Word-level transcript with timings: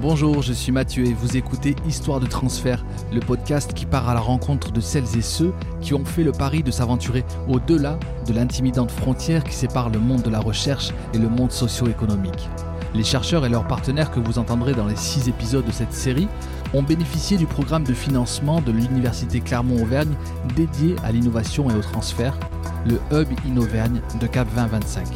Bonjour, 0.00 0.42
je 0.42 0.52
suis 0.52 0.70
Mathieu 0.70 1.06
et 1.06 1.12
vous 1.12 1.36
écoutez 1.36 1.74
Histoire 1.84 2.20
de 2.20 2.26
transfert, 2.26 2.84
le 3.12 3.18
podcast 3.18 3.74
qui 3.74 3.84
part 3.84 4.08
à 4.08 4.14
la 4.14 4.20
rencontre 4.20 4.70
de 4.70 4.80
celles 4.80 5.18
et 5.18 5.22
ceux 5.22 5.52
qui 5.80 5.92
ont 5.92 6.04
fait 6.04 6.22
le 6.22 6.30
pari 6.30 6.62
de 6.62 6.70
s'aventurer 6.70 7.24
au-delà 7.48 7.98
de 8.24 8.32
l'intimidante 8.32 8.92
frontière 8.92 9.42
qui 9.42 9.54
sépare 9.54 9.90
le 9.90 9.98
monde 9.98 10.22
de 10.22 10.30
la 10.30 10.38
recherche 10.38 10.90
et 11.14 11.18
le 11.18 11.28
monde 11.28 11.50
socio-économique. 11.50 12.48
Les 12.94 13.02
chercheurs 13.02 13.44
et 13.44 13.48
leurs 13.48 13.66
partenaires 13.66 14.12
que 14.12 14.20
vous 14.20 14.38
entendrez 14.38 14.72
dans 14.72 14.86
les 14.86 14.94
six 14.94 15.28
épisodes 15.28 15.66
de 15.66 15.72
cette 15.72 15.92
série 15.92 16.28
ont 16.74 16.84
bénéficié 16.84 17.36
du 17.36 17.46
programme 17.46 17.82
de 17.82 17.92
financement 17.92 18.60
de 18.60 18.70
l'Université 18.70 19.40
Clermont-Auvergne 19.40 20.14
dédié 20.54 20.94
à 21.02 21.10
l'innovation 21.10 21.70
et 21.70 21.74
au 21.74 21.80
transfert, 21.80 22.38
le 22.86 23.00
Hub 23.10 23.28
Innovergne 23.44 24.00
de 24.20 24.26
Cap 24.28 24.46
2025. 24.54 25.08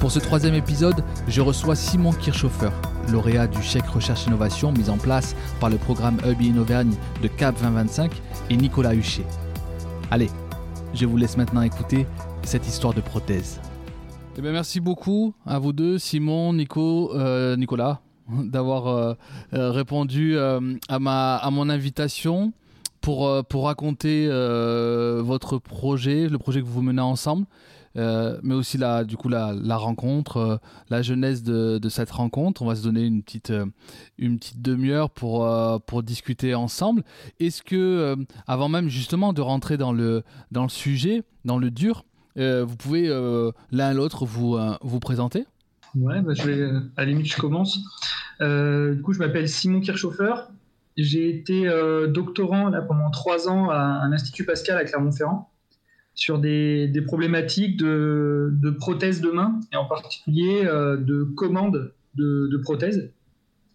Pour 0.00 0.10
ce 0.10 0.20
troisième 0.20 0.54
épisode, 0.54 1.04
je 1.28 1.42
reçois 1.42 1.76
Simon 1.76 2.12
Kirchhofer, 2.12 2.70
lauréat 3.10 3.46
du 3.46 3.62
chèque 3.62 3.86
recherche 3.86 4.26
innovation 4.26 4.72
mis 4.72 4.90
en 4.90 4.98
place 4.98 5.36
par 5.60 5.70
le 5.70 5.76
programme 5.76 6.18
Hub 6.26 6.40
Innovergne 6.40 6.94
de 7.22 7.28
CAP 7.28 7.56
2025 7.60 8.10
et 8.50 8.56
Nicolas 8.56 8.94
Huchet. 8.94 9.26
Allez, 10.10 10.30
je 10.94 11.06
vous 11.06 11.16
laisse 11.16 11.36
maintenant 11.36 11.62
écouter 11.62 12.06
cette 12.42 12.66
histoire 12.66 12.94
de 12.94 13.00
prothèse. 13.00 13.60
Eh 14.38 14.42
bien, 14.42 14.52
merci 14.52 14.80
beaucoup 14.80 15.34
à 15.46 15.58
vous 15.58 15.72
deux, 15.72 15.98
Simon, 15.98 16.52
Nico, 16.52 17.10
euh, 17.14 17.56
Nicolas, 17.56 18.00
d'avoir 18.28 18.86
euh, 18.86 19.14
euh, 19.54 19.70
répondu 19.70 20.38
à, 20.38 20.98
ma, 20.98 21.36
à 21.36 21.50
mon 21.50 21.70
invitation 21.70 22.52
pour, 23.00 23.44
pour 23.46 23.64
raconter 23.64 24.26
votre 24.28 25.58
projet, 25.58 26.28
le 26.28 26.38
projet 26.38 26.60
que 26.60 26.66
vous 26.66 26.82
menez 26.82 27.00
ensemble. 27.00 27.46
Euh, 27.96 28.38
mais 28.42 28.54
aussi 28.54 28.78
la, 28.78 29.04
du 29.04 29.16
coup 29.16 29.28
la, 29.28 29.76
rencontre, 29.76 30.36
euh, 30.36 30.56
la 30.90 31.02
genèse 31.02 31.42
de, 31.42 31.88
cette 31.88 32.10
rencontre. 32.10 32.62
On 32.62 32.66
va 32.66 32.74
se 32.74 32.82
donner 32.82 33.04
une 33.04 33.22
petite, 33.22 33.50
euh, 33.50 33.66
une 34.18 34.38
petite 34.38 34.60
demi-heure 34.60 35.10
pour, 35.10 35.48
pour 35.86 36.02
discuter 36.02 36.54
ensemble. 36.54 37.02
Est-ce 37.40 37.62
que, 37.62 38.16
avant 38.46 38.68
même 38.68 38.88
justement 38.88 39.32
de 39.32 39.40
rentrer 39.40 39.76
dans 39.76 39.92
le, 39.92 40.22
dans 40.50 40.62
le 40.62 40.68
sujet, 40.68 41.22
dans 41.44 41.58
le 41.58 41.70
dur, 41.70 42.04
vous 42.36 42.76
pouvez 42.76 43.08
l'un 43.72 43.92
l'autre 43.94 44.26
vous, 44.26 44.58
vous 44.82 45.00
présenter? 45.00 45.46
Ouais, 45.94 46.20
bah, 46.20 46.34
je 46.34 46.82
à 46.96 47.04
la 47.04 47.06
limite, 47.06 47.26
je 47.26 47.36
commence. 47.36 47.78
du 48.40 49.02
coup, 49.02 49.12
je 49.12 49.18
m'appelle 49.18 49.48
Simon 49.48 49.80
Kirchhofer. 49.80 50.34
J'ai 50.96 51.28
été 51.28 51.70
doctorant 52.08 52.68
là, 52.68 52.82
pendant 52.82 53.10
trois 53.10 53.48
ans 53.48 53.70
à 53.70 53.78
un 53.78 54.12
Institut 54.12 54.44
Pascal 54.44 54.76
à 54.76 54.84
Clermont-Ferrand 54.84 55.50
sur 56.16 56.38
des, 56.38 57.02
problématiques 57.06 57.76
de, 57.76 58.76
prothèses 58.80 59.20
de 59.20 59.30
main, 59.30 59.60
et 59.72 59.76
en 59.76 59.84
particulier 59.84 60.64
euh, 60.64 60.96
de 60.96 61.22
commandes 61.22 61.92
de, 62.16 62.56
prothèses. 62.62 63.12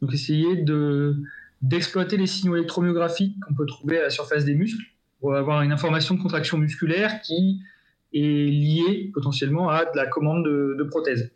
Donc 0.01 0.11
essayer 0.13 0.65
d'exploiter 1.61 2.17
les 2.17 2.25
signaux 2.25 2.55
électromyographiques 2.55 3.39
qu'on 3.41 3.53
peut 3.53 3.67
trouver 3.67 3.99
à 3.99 4.01
la 4.01 4.09
surface 4.09 4.43
des 4.43 4.55
muscles 4.55 4.83
pour 5.19 5.35
avoir 5.35 5.61
une 5.61 5.71
information 5.71 6.15
de 6.15 6.21
contraction 6.21 6.57
musculaire 6.57 7.21
qui 7.21 7.61
est 8.11 8.49
liée 8.49 9.11
potentiellement 9.13 9.69
à 9.69 9.85
de 9.85 9.95
la 9.95 10.07
commande 10.07 10.43
de, 10.43 10.83
prothèses. 10.89 11.31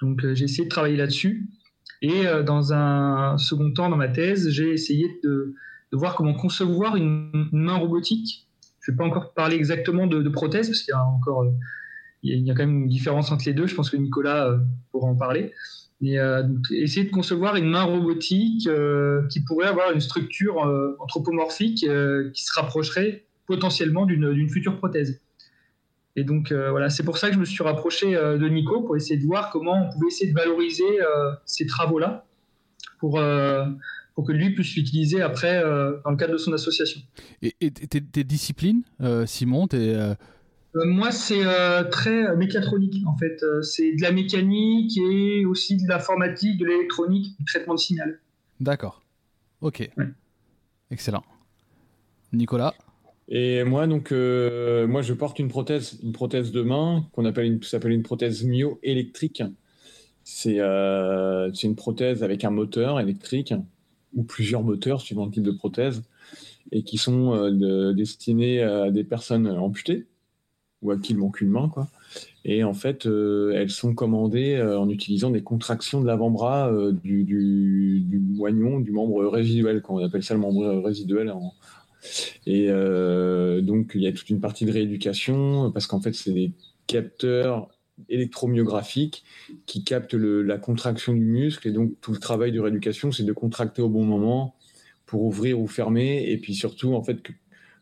Donc 0.00 0.24
euh, 0.24 0.34
j'ai 0.36 0.44
essayé 0.44 0.64
de 0.64 0.70
travailler 0.70 0.96
là-dessus. 0.96 1.48
Et 2.02 2.28
euh, 2.28 2.44
dans 2.44 2.72
un 2.72 3.36
second 3.36 3.72
temps, 3.72 3.88
dans 3.88 3.96
ma 3.96 4.08
thèse, 4.08 4.48
j'ai 4.50 4.70
essayé 4.70 5.08
de, 5.24 5.54
voir 5.92 6.14
comment 6.14 6.34
concevoir 6.34 6.94
une 6.96 7.48
main 7.52 7.76
robotique 7.76 8.45
je 8.86 8.92
ne 8.92 8.96
vais 8.96 8.98
pas 8.98 9.04
encore 9.04 9.32
parler 9.32 9.56
exactement 9.56 10.06
de, 10.06 10.28
prothèses, 10.28 10.68
parce 10.68 10.82
qu'il 10.82 10.92
y 10.92 10.94
a 10.94 11.04
encore 11.04 11.42
euh, 11.42 11.50
il 12.22 12.46
y 12.46 12.50
a 12.50 12.54
quand 12.54 12.66
même 12.66 12.82
une 12.82 12.88
différence 12.88 13.32
entre 13.32 13.44
les 13.46 13.52
deux. 13.52 13.66
Je 13.66 13.74
pense 13.74 13.90
que 13.90 13.96
Nicolas 13.96 14.46
euh, 14.46 14.58
pourra 14.92 15.08
en 15.08 15.16
parler. 15.16 15.52
Mais 16.00 16.18
euh, 16.18 16.44
essayer 16.70 17.04
de 17.04 17.10
concevoir 17.10 17.56
une 17.56 17.68
main 17.68 17.82
robotique 17.82 18.68
qui 19.30 19.40
pourrait 19.40 19.66
avoir 19.66 19.92
une 19.92 20.00
structure 20.00 20.58
anthropomorphique 21.00 21.86
qui 22.34 22.44
se 22.44 22.52
rapprocherait 22.54 23.24
potentiellement 23.46 24.06
d'une 24.06 24.48
future 24.50 24.76
prothèse. 24.76 25.20
Et 26.14 26.24
donc 26.24 26.52
voilà, 26.52 26.90
c'est 26.90 27.02
pour 27.02 27.16
ça 27.16 27.28
que 27.28 27.34
je 27.34 27.40
me 27.40 27.46
suis 27.46 27.64
rapproché 27.64 28.12
de 28.12 28.48
Nico 28.48 28.82
pour 28.82 28.96
essayer 28.96 29.18
de 29.18 29.24
voir 29.24 29.50
comment 29.50 29.86
on 29.86 29.92
pouvait 29.92 30.08
essayer 30.08 30.30
de 30.30 30.36
valoriser 30.36 30.84
ces 31.46 31.64
travaux-là 31.64 32.26
pour 32.98 33.18
pour 34.16 34.24
que 34.26 34.32
lui 34.32 34.50
puisse 34.54 34.74
l'utiliser 34.74 35.20
après 35.20 35.62
euh, 35.62 35.98
dans 36.02 36.10
le 36.10 36.16
cadre 36.16 36.32
de 36.32 36.38
son 36.38 36.52
association. 36.54 37.02
Et, 37.42 37.52
tes, 37.70 38.24
disciplines, 38.24 38.82
euh, 39.02 39.26
Simon 39.26 39.68
euh, 39.74 40.14
Moi, 40.74 41.12
c'est 41.12 41.44
très 41.90 42.34
mécatronique 42.34 43.06
en 43.06 43.16
fait. 43.18 43.44
c'est 43.62 43.92
de 43.92 44.00
la 44.00 44.12
mécanique 44.12 44.96
et 44.96 45.44
aussi 45.44 45.76
de 45.76 45.86
l'informatique, 45.86 46.58
de 46.58 46.64
l'électronique, 46.64 47.36
du 47.38 47.44
traitement 47.44 47.74
de 47.74 47.78
signal. 47.78 48.18
D'accord. 48.58 49.02
Ok. 49.60 49.88
Excellent. 50.90 51.24
Nicolas? 52.32 52.74
Et 53.28 53.64
moi, 53.64 53.86
donc, 53.86 54.12
moi, 54.12 55.02
je 55.02 55.12
porte 55.12 55.38
une 55.38 55.48
prothèse, 55.48 55.98
une 56.02 56.12
prothèse 56.12 56.52
de 56.52 56.62
main 56.62 57.06
qu'on 57.12 57.26
appelle 57.26 57.44
une, 57.44 57.62
s'appelle 57.62 57.92
une 57.92 58.02
prothèse 58.02 58.44
myoélectrique. 58.44 59.42
C'est 60.24 60.58
c'est 61.52 61.66
une 61.66 61.76
prothèse 61.76 62.22
avec 62.22 62.44
un 62.44 62.50
moteur 62.50 62.98
électrique 62.98 63.52
ou 64.14 64.22
plusieurs 64.22 64.62
moteurs 64.62 65.00
suivant 65.00 65.26
le 65.26 65.32
type 65.32 65.42
de 65.42 65.50
prothèse 65.50 66.02
et 66.72 66.82
qui 66.82 66.98
sont 66.98 67.34
euh, 67.34 67.92
destinés 67.92 68.62
à 68.62 68.90
des 68.90 69.04
personnes 69.04 69.48
amputées 69.48 70.06
ou 70.82 70.90
à 70.90 70.98
qui 70.98 71.12
il 71.12 71.18
manque 71.18 71.40
une 71.40 71.48
main, 71.48 71.68
quoi. 71.68 71.88
Et 72.44 72.62
en 72.62 72.74
fait, 72.74 73.06
euh, 73.06 73.52
elles 73.54 73.70
sont 73.70 73.94
commandées 73.94 74.54
euh, 74.54 74.78
en 74.78 74.88
utilisant 74.88 75.30
des 75.30 75.42
contractions 75.42 76.00
de 76.00 76.06
l'avant-bras 76.06 76.70
du, 77.02 77.24
du, 77.24 78.18
moignon, 78.18 78.78
du 78.78 78.92
membre 78.92 79.26
résiduel, 79.26 79.82
quand 79.82 79.94
on 79.94 80.04
appelle 80.04 80.22
ça 80.22 80.34
le 80.34 80.40
membre 80.40 80.82
résiduel. 80.84 81.32
Et 82.46 82.68
donc, 83.62 83.92
il 83.94 84.02
y 84.02 84.06
a 84.06 84.12
toute 84.12 84.30
une 84.30 84.40
partie 84.40 84.64
de 84.64 84.72
rééducation, 84.72 85.72
parce 85.72 85.86
qu'en 85.86 86.00
fait, 86.00 86.14
c'est 86.14 86.32
des 86.32 86.52
capteurs 86.86 87.68
électromyographique 88.08 89.24
qui 89.66 89.84
capte 89.84 90.14
la 90.14 90.58
contraction 90.58 91.12
du 91.12 91.24
muscle. 91.24 91.66
Et 91.68 91.72
donc, 91.72 91.92
tout 92.00 92.12
le 92.12 92.18
travail 92.18 92.52
de 92.52 92.60
rééducation, 92.60 93.12
c'est 93.12 93.24
de 93.24 93.32
contracter 93.32 93.82
au 93.82 93.88
bon 93.88 94.04
moment 94.04 94.54
pour 95.06 95.22
ouvrir 95.22 95.60
ou 95.60 95.66
fermer. 95.66 96.30
Et 96.30 96.38
puis 96.38 96.54
surtout, 96.54 96.94
en 96.94 97.02
fait, 97.02 97.18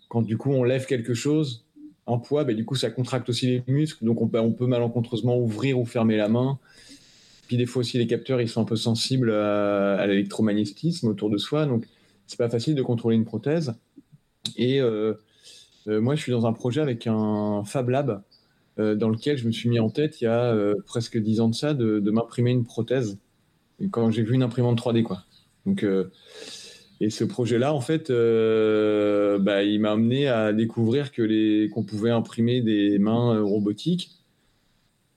quand 0.08 0.22
du 0.22 0.36
coup 0.36 0.50
on 0.52 0.64
lève 0.64 0.86
quelque 0.86 1.14
chose 1.14 1.64
en 2.06 2.18
poids, 2.18 2.44
ben, 2.44 2.54
du 2.54 2.64
coup, 2.64 2.74
ça 2.74 2.90
contracte 2.90 3.28
aussi 3.28 3.46
les 3.46 3.64
muscles. 3.66 4.04
Donc, 4.04 4.20
on 4.20 4.28
peut, 4.28 4.38
on 4.38 4.52
peut 4.52 4.66
malencontreusement 4.66 5.38
ouvrir 5.38 5.78
ou 5.78 5.84
fermer 5.84 6.16
la 6.16 6.28
main. 6.28 6.58
Puis 7.46 7.56
des 7.56 7.66
fois 7.66 7.80
aussi, 7.80 7.98
les 7.98 8.06
capteurs, 8.06 8.40
ils 8.40 8.48
sont 8.48 8.60
un 8.60 8.66
peu 8.66 8.76
sensibles 8.76 9.30
à, 9.32 10.06
l'électromagnétisme 10.06 11.08
autour 11.08 11.30
de 11.30 11.38
soi. 11.38 11.66
Donc, 11.66 11.84
c'est 12.26 12.38
pas 12.38 12.48
facile 12.48 12.74
de 12.74 12.82
contrôler 12.82 13.16
une 13.16 13.24
prothèse. 13.24 13.74
Et 14.56 14.80
euh, 14.80 15.14
euh, 15.88 16.00
moi, 16.00 16.14
je 16.14 16.22
suis 16.22 16.32
dans 16.32 16.46
un 16.46 16.52
projet 16.52 16.80
avec 16.80 17.06
un 17.06 17.62
Fab 17.64 17.88
Lab 17.88 18.22
euh, 18.78 18.94
dans 18.94 19.08
lequel 19.08 19.36
je 19.36 19.46
me 19.46 19.52
suis 19.52 19.68
mis 19.68 19.78
en 19.78 19.88
tête 19.88 20.20
il 20.20 20.24
y 20.24 20.26
a 20.26 20.52
euh, 20.52 20.74
presque 20.84 21.16
dix 21.16 21.40
ans 21.40 21.48
de 21.48 21.54
ça 21.54 21.74
de, 21.74 22.00
m'imprimer 22.10 22.50
une 22.50 22.64
prothèse 22.64 23.18
quand 23.92 24.10
j'ai 24.10 24.22
vu 24.22 24.34
une 24.34 24.42
imprimante 24.42 24.78
3D 24.78 25.02
quoi. 25.02 25.24
Donc 25.66 25.84
euh, 25.84 26.10
et 27.00 27.10
ce 27.10 27.24
projet-là, 27.24 27.74
en 27.74 27.80
fait, 27.80 28.08
bah, 28.08 29.62
il 29.64 29.80
m'a 29.80 29.92
amené 29.92 30.28
à 30.28 30.52
découvrir 30.52 31.10
que 31.12 31.22
les 31.22 31.68
qu'on 31.68 31.82
pouvait 31.82 32.10
imprimer 32.10 32.62
des 32.62 32.98
mains 32.98 33.40
robotiques 33.40 34.12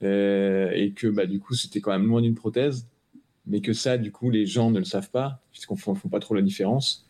et 0.01 0.93
que 0.95 1.07
bah, 1.07 1.27
du 1.27 1.39
coup 1.39 1.53
c'était 1.53 1.79
quand 1.79 1.91
même 1.91 2.07
loin 2.07 2.21
d'une 2.21 2.35
prothèse, 2.35 2.87
mais 3.45 3.61
que 3.61 3.73
ça, 3.73 3.97
du 3.97 4.11
coup, 4.11 4.31
les 4.31 4.47
gens 4.47 4.71
ne 4.71 4.79
le 4.79 4.85
savent 4.85 5.11
pas 5.11 5.43
puisqu'on 5.51 5.75
ne 5.75 5.95
font 5.95 6.09
pas 6.09 6.19
trop 6.19 6.33
la 6.33 6.41
différence. 6.41 7.06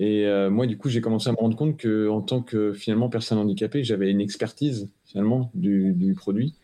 Et 0.00 0.24
euh, 0.24 0.48
moi, 0.48 0.66
du 0.66 0.78
coup, 0.78 0.88
j'ai 0.88 1.02
commencé 1.02 1.28
à 1.28 1.32
me 1.32 1.36
rendre 1.36 1.56
compte 1.56 1.76
que, 1.76 2.08
en 2.08 2.22
tant 2.22 2.40
que 2.40 2.72
finalement 2.72 3.10
personne 3.10 3.36
handicapée, 3.36 3.84
j'avais 3.84 4.10
une 4.10 4.22
expertise 4.22 4.88
finalement 5.04 5.50
du, 5.54 6.14
produit. 6.16 6.54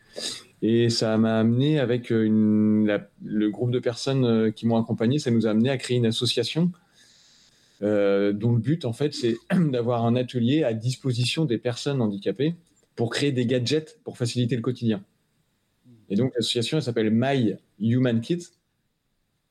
Et 0.62 0.88
ça 0.88 1.18
m'a 1.18 1.38
amené 1.38 1.78
avec 1.78 2.08
une, 2.08 2.98
le 3.22 3.50
groupe 3.50 3.70
de 3.70 3.78
personnes 3.78 4.24
euh, 4.24 4.50
qui 4.50 4.66
m'ont 4.66 4.78
accompagné, 4.78 5.18
ça 5.18 5.30
nous 5.30 5.46
a 5.46 5.50
amené 5.50 5.68
à 5.68 5.76
créer 5.76 5.98
une 5.98 6.06
association 6.06 6.72
euh, 7.82 8.32
dont 8.32 8.52
le 8.52 8.58
but, 8.58 8.86
en 8.86 8.94
fait, 8.94 9.12
c'est 9.12 9.36
d'avoir 9.70 10.06
un 10.06 10.16
atelier 10.16 10.64
à 10.64 10.72
disposition 10.72 11.44
des 11.44 11.58
personnes 11.58 12.00
handicapées 12.00 12.54
pour 12.94 13.10
créer 13.10 13.32
des 13.32 13.44
gadgets 13.44 14.00
pour 14.02 14.16
faciliter 14.16 14.56
le 14.56 14.62
quotidien. 14.62 15.04
Et 16.08 16.16
donc, 16.16 16.32
l'association, 16.34 16.78
elle 16.78 16.84
s'appelle 16.84 17.10
My 17.12 17.56
Human 17.80 18.18
Kit. 18.22 18.46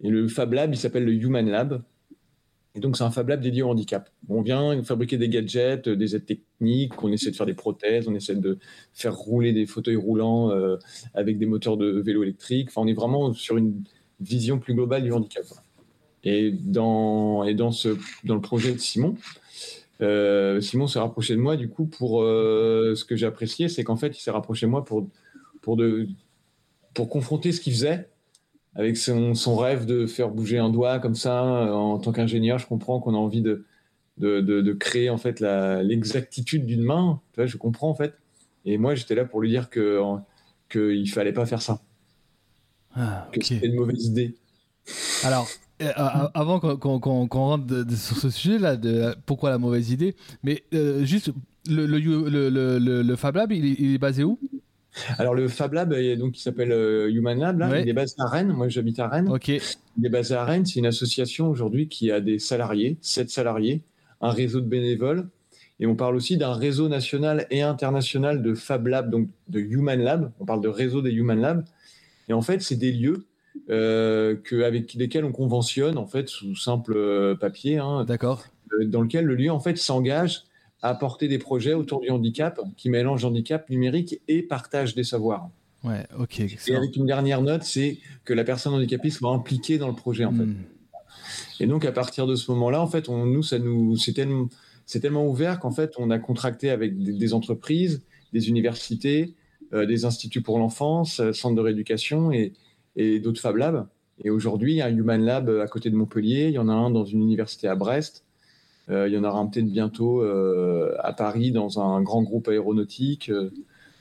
Et 0.02 0.10
le 0.10 0.28
Fab 0.28 0.54
Lab, 0.54 0.74
il 0.74 0.78
s'appelle 0.78 1.06
le 1.06 1.14
Human 1.14 1.48
Lab. 1.48 1.84
Et 2.76 2.82
donc, 2.82 2.98
c'est 2.98 3.04
un 3.04 3.12
Fab 3.12 3.30
Lab 3.30 3.40
dédié 3.42 3.62
au 3.64 3.70
handicap. 3.70 4.10
On 4.28 4.42
vient 4.42 4.84
fabriquer 4.84 5.18
des 5.18 5.30
gadgets, 5.30 5.88
euh, 5.88 5.96
des 5.96 6.16
aides 6.16 6.26
techniques, 6.26 7.02
on 7.02 7.12
essaie 7.12 7.32
de 7.32 7.36
faire 7.36 7.46
des 7.46 7.54
prothèses, 7.54 8.08
on 8.10 8.16
essaie 8.16 8.36
de 8.36 8.60
faire 8.94 9.16
rouler 9.16 9.54
des 9.54 9.66
fauteuils 9.66 9.96
roulants 9.96 10.52
euh, 10.52 10.76
avec 11.14 11.38
des 11.38 11.46
moteurs 11.46 11.78
de 11.78 12.02
vélo 12.02 12.24
électrique. 12.24 12.68
Enfin, 12.70 12.82
on 12.82 12.88
est 12.88 12.94
vraiment 12.94 13.34
sur 13.34 13.56
une 13.56 13.84
vision 14.20 14.60
plus 14.60 14.74
globale 14.74 15.04
du 15.04 15.14
handicap. 15.14 15.46
Et 16.26 16.52
dans, 16.52 17.46
et 17.46 17.54
dans, 17.54 17.70
le 17.70 18.42
projet 18.42 18.74
de 18.74 18.80
Simon, 18.80 19.16
euh, 20.02 20.60
Simon 20.60 20.88
s'est 20.88 21.00
rapproché 21.00 21.36
de 21.36 21.40
moi, 21.40 21.56
du 21.56 21.70
coup, 21.70 21.86
pour 21.86 22.22
ce 22.24 23.06
que 23.06 23.16
j'ai 23.16 23.26
apprécié, 23.26 23.70
c'est 23.70 23.86
qu'en 23.86 23.96
fait, 23.96 24.18
il 24.18 24.22
s'est 24.22 24.32
rapproché 24.32 24.66
de 24.66 24.72
moi 24.72 24.84
pour, 24.84 25.08
pour, 25.62 25.78
de, 25.78 26.08
pour 26.94 27.10
confronter 27.10 27.52
ce 27.54 27.62
qu'il 27.62 27.74
faisait 27.74 28.10
avec 28.76 28.98
son, 28.98 29.34
rêve 29.56 29.86
de 29.86 30.06
faire 30.06 30.30
bouger 30.30 30.58
un 30.58 30.70
doigt 30.70 31.00
comme 31.00 31.16
ça. 31.16 31.44
En 31.44 31.98
tant 31.98 32.12
qu'ingénieur, 32.12 32.60
je 32.60 32.68
comprends 32.68 33.00
qu'on 33.00 33.14
a 33.14 33.18
envie 33.18 33.42
de, 33.42 33.66
de, 34.18 34.74
créer 34.74 35.10
en 35.10 35.18
fait 35.18 35.40
l'exactitude 35.40 36.66
d'une 36.66 36.84
main. 36.84 37.22
Tu 37.34 37.40
vois, 37.40 37.46
je 37.46 37.58
comprends 37.58 37.90
en 37.90 37.96
fait. 37.96 38.16
Et 38.66 38.78
moi, 38.78 38.96
j'étais 38.96 39.16
là 39.16 39.26
pour 39.26 39.42
lui 39.42 39.50
dire 39.50 39.70
que 39.70 40.02
qu'il 40.70 41.10
fallait 41.10 41.34
pas 41.34 41.46
faire 41.46 41.62
ça. 41.62 41.82
Ah, 42.96 43.28
que 43.32 43.44
c'était 43.44 43.68
une 43.68 43.76
mauvaise 43.76 44.06
idée. 44.06 44.36
Alors, 45.24 45.48
euh, 45.82 45.92
avant 46.34 46.60
qu'on 46.60 47.28
rentre 47.28 47.86
sur 47.96 48.18
ce 48.18 48.30
sujet-là, 48.30 48.78
de 48.78 49.16
pourquoi 49.26 49.50
la 49.50 49.58
mauvaise 49.58 49.92
idée, 49.92 50.16
mais 50.44 50.64
euh, 50.74 51.04
juste, 51.04 51.32
le, 51.68 51.86
le, 51.86 52.80
le, 52.80 53.16
Fab 53.16 53.36
Lab, 53.36 53.52
il, 53.52 53.94
est 53.94 53.98
basé 53.98 54.24
où? 54.24 54.40
Alors 55.18 55.34
le 55.34 55.48
Fab 55.48 55.74
Lab, 55.74 55.94
donc 56.18 56.34
qui 56.34 56.42
s'appelle 56.42 56.72
euh, 56.72 57.12
Human 57.12 57.40
Lab, 57.40 57.60
là, 57.60 57.80
il 57.80 57.90
est 57.90 57.94
basé 57.94 58.16
à 58.20 58.28
Rennes. 58.28 58.54
Moi, 58.54 58.70
j'habite 58.70 59.00
à 59.00 59.08
Rennes. 59.08 59.30
Ok. 59.30 59.50
Il 59.50 60.06
est 60.06 60.10
basé 60.10 60.36
à 60.36 60.44
Rennes. 60.44 60.66
C'est 60.66 60.80
une 60.80 60.86
association 60.86 61.50
aujourd'hui 61.50 61.88
qui 61.88 62.12
a 62.12 62.22
des 62.22 62.40
salariés, 62.40 62.98
sept 63.02 63.30
salariés, 63.30 63.84
un 64.22 64.30
réseau 64.32 64.62
de 64.62 64.68
bénévoles, 64.68 65.28
et 65.80 65.88
on 65.88 65.96
parle 65.96 66.16
aussi 66.16 66.38
d'un 66.38 66.54
réseau 66.54 66.88
national 66.88 67.48
et 67.50 67.62
international 67.62 68.42
de 68.42 68.54
Fab 68.54 68.88
Lab, 68.88 69.10
donc 69.10 69.30
de 69.50 69.60
Human 69.60 70.02
Lab. 70.02 70.32
On 70.40 70.46
parle 70.46 70.62
de 70.62 70.70
réseau 70.70 71.02
des 71.02 71.12
Human 71.12 71.40
Lab. 71.40 71.66
Et 72.30 72.34
en 72.34 72.42
fait, 72.42 72.62
c'est 72.62 72.78
des 72.78 72.92
lieux 72.92 73.26
euh, 73.70 74.36
que, 74.36 74.64
avec 74.64 74.94
lesquels 74.94 75.26
on 75.26 75.32
conventionne 75.32 75.98
en 75.98 76.08
fait 76.08 76.30
sous 76.30 76.56
simple 76.56 76.94
euh, 76.96 77.36
papier. 77.36 77.78
Hein, 77.78 78.06
D'accord. 78.06 78.46
Euh, 78.74 78.86
dans 78.86 79.02
lequel 79.02 79.26
le 79.26 79.36
lieu 79.36 79.52
en 79.52 79.60
fait 79.60 79.78
s'engage 79.78 80.44
à 80.86 80.90
apporter 80.90 81.28
des 81.28 81.40
projets 81.40 81.74
autour 81.74 82.00
du 82.02 82.12
handicap 82.12 82.62
qui 82.78 82.92
mélangent 82.92 83.26
handicap 83.26 83.68
numérique 83.72 84.22
et 84.28 84.44
partage 84.44 84.94
des 84.94 85.04
savoirs. 85.04 85.50
Ouais, 85.84 86.06
ok. 86.20 86.42
Et 86.42 86.76
avec 86.76 86.96
une 86.96 87.08
dernière 87.08 87.42
note, 87.42 87.64
c'est 87.64 87.98
que 88.24 88.36
la 88.36 88.44
personne 88.44 88.76
handicapée 88.76 89.10
soit 89.10 89.32
impliquée 89.32 89.80
dans 89.80 89.88
le 89.88 89.96
projet 89.96 90.26
en 90.26 90.32
fait. 90.32 90.44
Hmm. 90.44 90.58
Et 91.60 91.66
donc 91.66 91.86
à 91.86 91.92
partir 91.92 92.28
de 92.28 92.36
ce 92.36 92.52
moment-là, 92.52 92.82
en 92.82 92.88
fait, 92.88 93.10
on, 93.10 93.26
nous, 93.26 93.42
ça 93.42 93.58
nous, 93.58 93.98
c'est 93.98 94.14
tellement, 94.14 94.48
c'est 94.86 95.00
tellement 95.00 95.28
ouvert 95.28 95.60
qu'en 95.60 95.72
fait, 95.72 95.94
on 95.98 96.12
a 96.12 96.20
contracté 96.20 96.70
avec 96.70 97.02
des, 97.02 97.34
entreprises, 97.34 98.04
des 98.32 98.50
universités, 98.50 99.34
des 99.72 100.06
instituts 100.06 100.44
pour 100.44 100.60
l'enfance, 100.60 101.20
centres 101.32 101.56
de 101.56 101.62
rééducation 101.62 102.32
et, 102.32 102.54
et 102.96 103.20
d'autres 103.20 103.42
Fab 103.42 103.56
Labs. 103.56 103.88
Et 104.24 104.30
aujourd'hui, 104.30 104.74
il 104.74 104.78
y 104.78 104.82
a 104.82 104.86
un 104.86 104.96
Human 104.96 105.24
Lab 105.24 105.50
à 105.50 105.68
côté 105.68 105.90
de 105.90 105.96
Montpellier, 105.96 106.50
il 106.50 106.54
y 106.54 106.60
en 106.60 106.70
a 106.70 106.74
un 106.74 106.92
dans 106.92 107.06
une 107.06 107.24
université 107.24 107.68
à 107.68 107.76
Brest, 107.76 108.22
euh, 108.22 108.25
il 108.90 109.08
y 109.08 109.18
en 109.18 109.24
aura 109.24 109.44
peut-être 109.50 109.72
bientôt 109.72 110.22
euh, 110.22 110.96
à 111.00 111.14
Paris 111.14 111.52
dans 111.52 111.80
un 111.80 112.02
grand 112.02 112.22
groupe 112.22 112.48
aéronautique. 112.48 113.32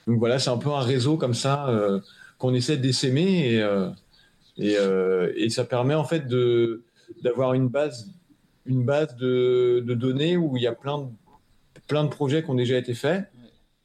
donc 0.06 0.18
voilà, 0.18 0.38
c'est 0.38 0.50
un 0.50 0.58
peu 0.58 0.70
un 0.70 0.80
réseau 0.80 1.16
comme 1.16 1.34
ça 1.34 1.68
euh, 1.68 2.00
qu'on 2.38 2.54
essaie 2.54 2.76
d'essaimer 2.76 3.62
et, 4.58 4.76
et, 4.76 5.48
ça 5.50 5.64
permet 5.64 5.94
en 5.94 6.04
fait 6.04 6.26
d'avoir 7.22 7.54
une 7.54 7.68
base, 7.68 8.10
une 8.66 8.84
base 8.84 9.16
de, 9.16 9.80
données 9.86 10.36
où 10.36 10.56
il 10.56 10.62
y 10.62 10.66
a 10.66 10.72
plein 10.74 10.98
de, 12.04 12.08
projets 12.08 12.42
qui 12.42 12.50
ont 12.50 12.54
déjà 12.54 12.76
été 12.76 12.94
faits, 12.94 13.30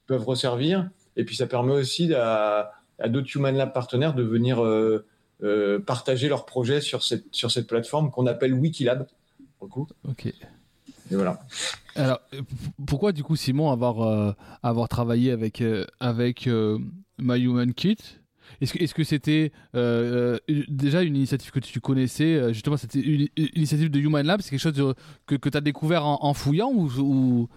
peuvent 0.08 0.26
resservir. 0.26 0.90
Et 1.16 1.24
puis 1.24 1.36
ça 1.36 1.48
permet 1.48 1.74
aussi 1.74 2.14
à, 2.14 2.72
d'autres 3.08 3.30
Human 3.36 3.56
Lab 3.56 3.74
partenaires 3.74 4.14
de 4.14 4.24
venir 4.24 4.64
euh, 4.64 5.06
euh, 5.44 5.80
partager 5.80 6.28
leurs 6.28 6.46
projets 6.46 6.82
sur 6.82 7.04
cette, 7.04 7.68
plateforme 7.68 8.12
qu'on 8.12 8.28
appelle 8.28 8.54
Wikilab. 8.54 9.08
Ok. 10.08 10.34
Alors, 11.96 12.20
pourquoi 12.86 13.12
du 13.12 13.24
coup, 13.24 13.36
Simon, 13.36 13.72
avoir, 13.72 14.02
euh, 14.02 14.86
travaillé 14.88 15.32
avec, 15.32 15.64
avec 16.00 16.48
My 17.18 17.40
Human 17.40 17.74
Kit? 17.74 17.98
Est-ce 18.62 18.94
que, 18.94 19.04
c'était 19.04 19.52
déjà 20.68 21.04
une 21.04 21.16
initiative 21.16 21.52
que 21.52 21.60
tu 21.60 21.80
connaissais 21.80 22.54
Justement, 22.54 22.78
c'était 22.78 23.00
une, 23.00 23.28
initiative 23.38 23.90
de 23.90 24.00
Human 24.00 24.26
Lab? 24.26 24.42
C'est 24.42 24.50
quelque 24.52 24.60
chose 24.60 24.96
que, 25.26 25.36
que 25.36 25.50
tu 25.50 25.58
as 25.58 25.62
découvert 25.62 26.06
en, 26.06 26.34
fouillant 26.34 26.72
ou, 26.72 27.48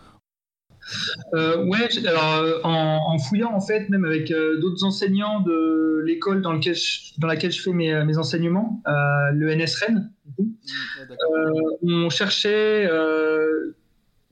euh, 1.34 1.64
ouais, 1.64 1.88
alors 2.06 2.34
euh, 2.36 2.58
en, 2.64 3.18
fouillant 3.18 3.52
en 3.54 3.60
fait, 3.60 3.88
même 3.88 4.04
avec 4.04 4.30
euh, 4.30 4.60
d'autres 4.60 4.84
enseignants 4.84 5.40
de 5.40 6.02
l'école 6.04 6.42
dans, 6.42 6.52
dans 6.52 7.26
laquelle 7.26 7.52
je 7.52 7.62
fais 7.62 7.72
mes, 7.72 8.04
mes 8.04 8.18
enseignements, 8.18 8.82
le 8.86 9.54
NSREN, 9.54 10.10
mmh, 10.38 12.04
on 12.04 12.10
cherchait 12.10 12.88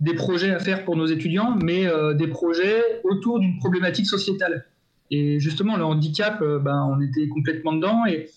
des 0.00 0.14
projets 0.14 0.50
à 0.50 0.58
faire 0.58 0.84
pour 0.84 0.96
nos 0.96 1.06
étudiants, 1.06 1.56
mais 1.62 1.86
des 2.14 2.26
projets 2.26 2.82
autour 3.04 3.38
d'une 3.38 3.58
problématique 3.58 4.06
sociétale. 4.06 4.66
Et 5.12 5.40
justement, 5.40 5.76
le 5.76 5.84
handicap, 5.84 6.40
ben, 6.40 6.88
on 6.90 7.00
était 7.00 7.28
complètement 7.28 7.72
dedans 7.72 8.04
et 8.06 8.28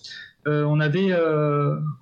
on, 0.46 0.80
avait, 0.80 1.12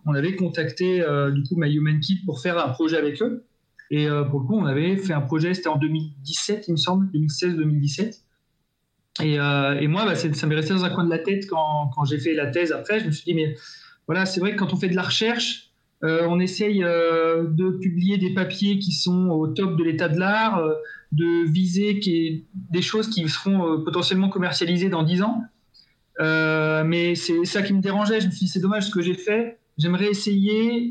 on 0.06 0.14
avait 0.14 0.36
contacté 0.36 1.04
du 1.32 1.44
coup 1.44 1.56
My 1.56 1.74
Human 1.74 2.00
Kit 2.00 2.20
pour 2.26 2.42
faire 2.42 2.58
un 2.58 2.70
projet 2.70 2.98
avec 2.98 3.22
eux. 3.22 3.46
Et 3.92 4.08
euh, 4.08 4.24
pour 4.24 4.40
le 4.40 4.46
coup, 4.48 4.58
on 4.58 4.66
avait 4.66 4.96
fait 4.96 5.14
un 5.14 5.22
projet, 5.22 5.54
c'était 5.54 5.68
en 5.68 5.78
2017, 5.78 6.70
il 6.70 6.72
me 6.72 6.78
semble, 6.78 7.08
2016-2017. 7.14 8.22
Et, 9.22 9.38
euh, 9.38 9.78
et, 9.80 9.88
moi, 9.88 10.06
bah, 10.06 10.16
ça 10.16 10.48
m'est 10.48 10.56
resté 10.56 10.74
dans 10.74 10.86
un 10.86 10.90
coin 10.90 11.04
de 11.04 11.10
la 11.10 11.20
tête 11.20 11.46
quand, 11.48 12.06
j'ai 12.06 12.18
fait 12.18 12.34
la 12.34 12.48
thèse 12.48 12.72
après. 12.72 13.02
Je 13.02 13.08
me 13.08 13.12
suis 13.12 13.26
dit, 13.26 13.34
mais 13.34 13.54
voilà, 14.08 14.26
c'est 14.26 14.40
vrai 14.40 14.54
que 14.54 14.58
quand 14.58 14.74
on 14.74 14.78
fait 14.78 14.88
de 14.88 14.96
la 14.96 15.02
recherche, 15.04 15.72
euh, 16.06 16.26
on 16.30 16.40
essaye 16.40 16.80
de 16.80 17.78
publier 17.82 18.18
des 18.18 18.34
papiers 18.34 18.80
qui 18.80 18.94
sont 18.94 19.28
au 19.30 19.48
top 19.48 19.78
de 19.78 19.84
l'état 19.84 20.08
de 20.08 20.18
l'art, 20.18 20.66
de 21.12 21.46
viser 21.52 22.00
des 22.72 22.82
choses 22.82 23.10
qui 23.10 23.28
seront 23.28 23.84
potentiellement 23.84 24.30
commercialisées 24.30 24.90
dans 24.90 25.04
10 25.04 25.22
ans. 25.22 25.44
mais 26.18 27.16
c'est 27.16 27.44
ça 27.44 27.62
qui 27.62 27.74
me 27.74 27.82
dérangeait. 27.82 28.22
Je 28.22 28.28
me 28.28 28.32
suis 28.32 28.46
dit, 28.46 28.48
c'est 28.48 28.62
dommage 28.62 28.88
ce 28.88 28.92
que 28.92 29.02
j'ai 29.02 29.16
fait. 29.16 29.60
J'aimerais 29.78 30.08
essayer 30.08 30.90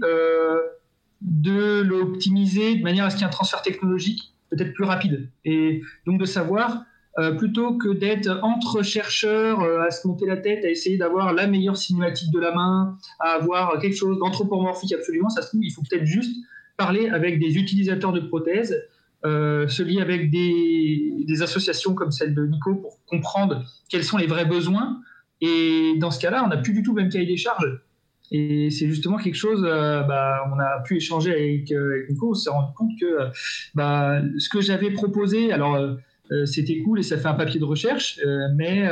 de 1.20 1.82
l'optimiser 1.82 2.76
de 2.76 2.82
manière 2.82 3.04
à 3.04 3.10
ce 3.10 3.16
qu'il 3.16 3.22
y 3.22 3.24
ait 3.24 3.28
un 3.28 3.30
transfert 3.30 3.62
technologique 3.62 4.32
peut-être 4.50 4.72
plus 4.72 4.84
rapide. 4.84 5.28
Et 5.44 5.82
donc 6.06 6.20
de 6.20 6.24
savoir, 6.24 6.84
euh, 7.18 7.32
plutôt 7.32 7.76
que 7.76 7.88
d'être 7.88 8.40
entre 8.42 8.82
chercheurs 8.82 9.60
euh, 9.60 9.82
à 9.82 9.90
se 9.90 10.06
monter 10.06 10.26
la 10.26 10.36
tête, 10.36 10.64
à 10.64 10.70
essayer 10.70 10.96
d'avoir 10.96 11.32
la 11.32 11.46
meilleure 11.46 11.76
cinématique 11.76 12.32
de 12.32 12.38
la 12.38 12.52
main, 12.52 12.96
à 13.18 13.32
avoir 13.32 13.78
quelque 13.80 13.96
chose 13.96 14.18
d'anthropomorphique 14.18 14.92
absolument, 14.92 15.28
ça 15.28 15.42
se 15.42 15.48
trouve, 15.48 15.64
il 15.64 15.72
faut 15.72 15.82
peut-être 15.88 16.04
juste 16.04 16.34
parler 16.76 17.08
avec 17.08 17.38
des 17.38 17.56
utilisateurs 17.56 18.12
de 18.12 18.20
prothèses, 18.20 18.80
euh, 19.24 19.68
se 19.68 19.82
lier 19.82 20.00
avec 20.00 20.30
des, 20.30 21.24
des, 21.26 21.42
associations 21.42 21.94
comme 21.94 22.10
celle 22.10 22.34
de 22.34 22.46
Nico 22.46 22.76
pour 22.76 23.04
comprendre 23.04 23.64
quels 23.90 24.04
sont 24.04 24.16
les 24.16 24.26
vrais 24.26 24.46
besoins. 24.46 25.00
Et 25.42 25.94
dans 25.98 26.10
ce 26.10 26.18
cas-là, 26.20 26.42
on 26.44 26.48
n'a 26.48 26.56
plus 26.56 26.72
du 26.72 26.82
tout 26.82 26.94
le 26.94 27.02
même 27.02 27.12
cahier 27.12 27.26
des 27.26 27.36
charges. 27.36 27.80
Et 28.30 28.70
c'est 28.70 28.86
justement 28.86 29.16
quelque 29.16 29.34
chose, 29.34 29.64
euh, 29.64 30.02
bah, 30.02 30.44
on 30.54 30.58
a 30.58 30.80
pu 30.84 30.96
échanger 30.96 31.32
avec, 31.32 31.72
euh, 31.72 31.94
avec 31.94 32.10
Nico, 32.10 32.30
on 32.30 32.34
s'est 32.34 32.50
rendu 32.50 32.72
compte 32.74 32.90
que 33.00 33.28
bah, 33.74 34.20
ce 34.38 34.48
que 34.48 34.60
j'avais 34.60 34.90
proposé, 34.92 35.52
alors 35.52 35.74
euh, 35.74 36.46
c'était 36.46 36.78
cool 36.82 37.00
et 37.00 37.02
ça 37.02 37.18
fait 37.18 37.26
un 37.26 37.34
papier 37.34 37.58
de 37.58 37.64
recherche, 37.64 38.20
mais 38.54 38.88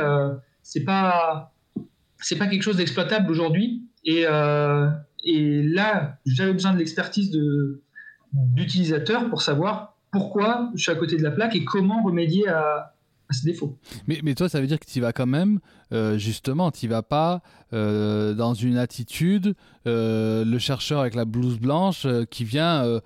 c'est 0.61 0.83
pas 0.83 1.53
c'est 2.17 2.37
pas 2.37 2.47
quelque 2.47 2.63
chose 2.63 2.75
d'exploitable 2.75 3.31
aujourd'hui. 3.31 3.85
Et, 4.03 4.25
et 5.23 5.63
là, 5.63 6.17
j'avais 6.25 6.51
besoin 6.51 6.73
de 6.73 6.79
l'expertise 6.79 7.31
de 7.31 7.81
d'utilisateurs 8.33 9.29
pour 9.29 9.41
savoir 9.41 9.95
pourquoi 10.11 10.69
je 10.75 10.81
suis 10.81 10.91
à 10.91 10.95
côté 10.95 11.15
de 11.15 11.23
la 11.23 11.31
plaque 11.31 11.55
et 11.55 11.63
comment 11.63 12.03
remédier 12.03 12.49
à, 12.49 12.93
défauts. 13.43 13.77
Mais, 14.07 14.19
mais 14.23 14.35
toi, 14.35 14.49
ça 14.49 14.59
veut 14.59 14.67
dire 14.67 14.79
que 14.79 14.89
tu 14.89 14.99
vas 14.99 15.13
quand 15.13 15.27
même, 15.27 15.59
euh, 15.91 16.17
justement, 16.17 16.71
tu 16.71 16.87
vas 16.87 17.03
pas 17.03 17.41
euh, 17.73 18.33
dans 18.33 18.53
une 18.53 18.77
attitude, 18.77 19.55
euh, 19.87 20.43
le 20.43 20.59
chercheur 20.59 21.01
avec 21.01 21.15
la 21.15 21.25
blouse 21.25 21.59
blanche 21.59 22.07
qui 22.29 22.43
vient 22.43 22.99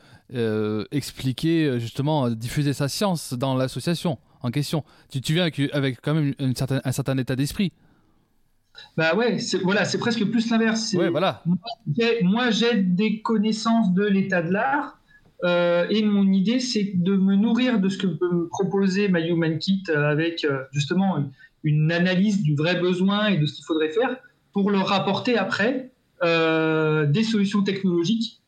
expliquer, 0.92 1.80
justement, 1.80 2.30
diffuser 2.30 2.74
sa 2.74 2.88
science 2.88 3.34
dans 3.34 3.56
l'association 3.56 4.18
en 4.42 4.52
question. 4.52 4.84
Tu, 5.10 5.22
tu 5.22 5.34
viens 5.34 5.44
avec, 5.44 5.60
avec 5.74 6.02
quand 6.02 6.14
même 6.14 6.34
une 6.40 6.56
certaine, 6.56 6.82
un 6.84 6.92
certain 6.92 7.18
état 7.18 7.36
d'esprit. 7.36 7.72
Bah 8.98 9.16
ouais, 9.16 9.38
c'est, 9.38 9.60
voilà, 9.60 9.86
c'est 9.86 10.00
presque 10.00 10.26
plus 10.26 10.50
l'inverse. 10.50 10.94
Ouais, 10.94 11.10
voilà. 11.10 11.44
moi 12.24 12.50
j'ai 12.50 12.82
des 12.82 13.22
connaissances 13.22 13.94
de 13.94 14.04
l'état 14.04 14.42
de 14.42 14.52
l'art 14.52 15.00
euh, 15.44 15.86
et 15.90 16.04
mon 16.04 16.32
idée, 16.32 16.60
c'est 16.60 16.94
de 16.96 17.16
me 17.16 17.36
nourrir 17.36 17.80
de 17.80 17.90
ce 17.90 17.98
que 17.98 18.08
peut 18.08 18.32
me 18.32 18.48
proposer 18.48 19.10
My 19.10 19.28
Human 19.28 19.58
Kit 19.60 19.84
euh, 19.90 20.10
avec 20.10 20.46
euh, 20.46 20.64
justement 20.72 21.30
une 21.64 21.92
analyse 21.92 22.42
du 22.42 22.56
vrai 22.56 22.80
besoin 22.80 23.28
et 23.28 23.38
de 23.38 23.46
ce 23.46 23.54
qu'il 23.54 23.66
faudrait 23.66 23.90
faire 23.90 24.18
pour 24.54 24.72
leur 24.72 24.88
rapporter 24.88 25.38
après 25.38 25.90
des 26.22 27.24
solutions 27.24 27.64
technologiques 27.64 28.42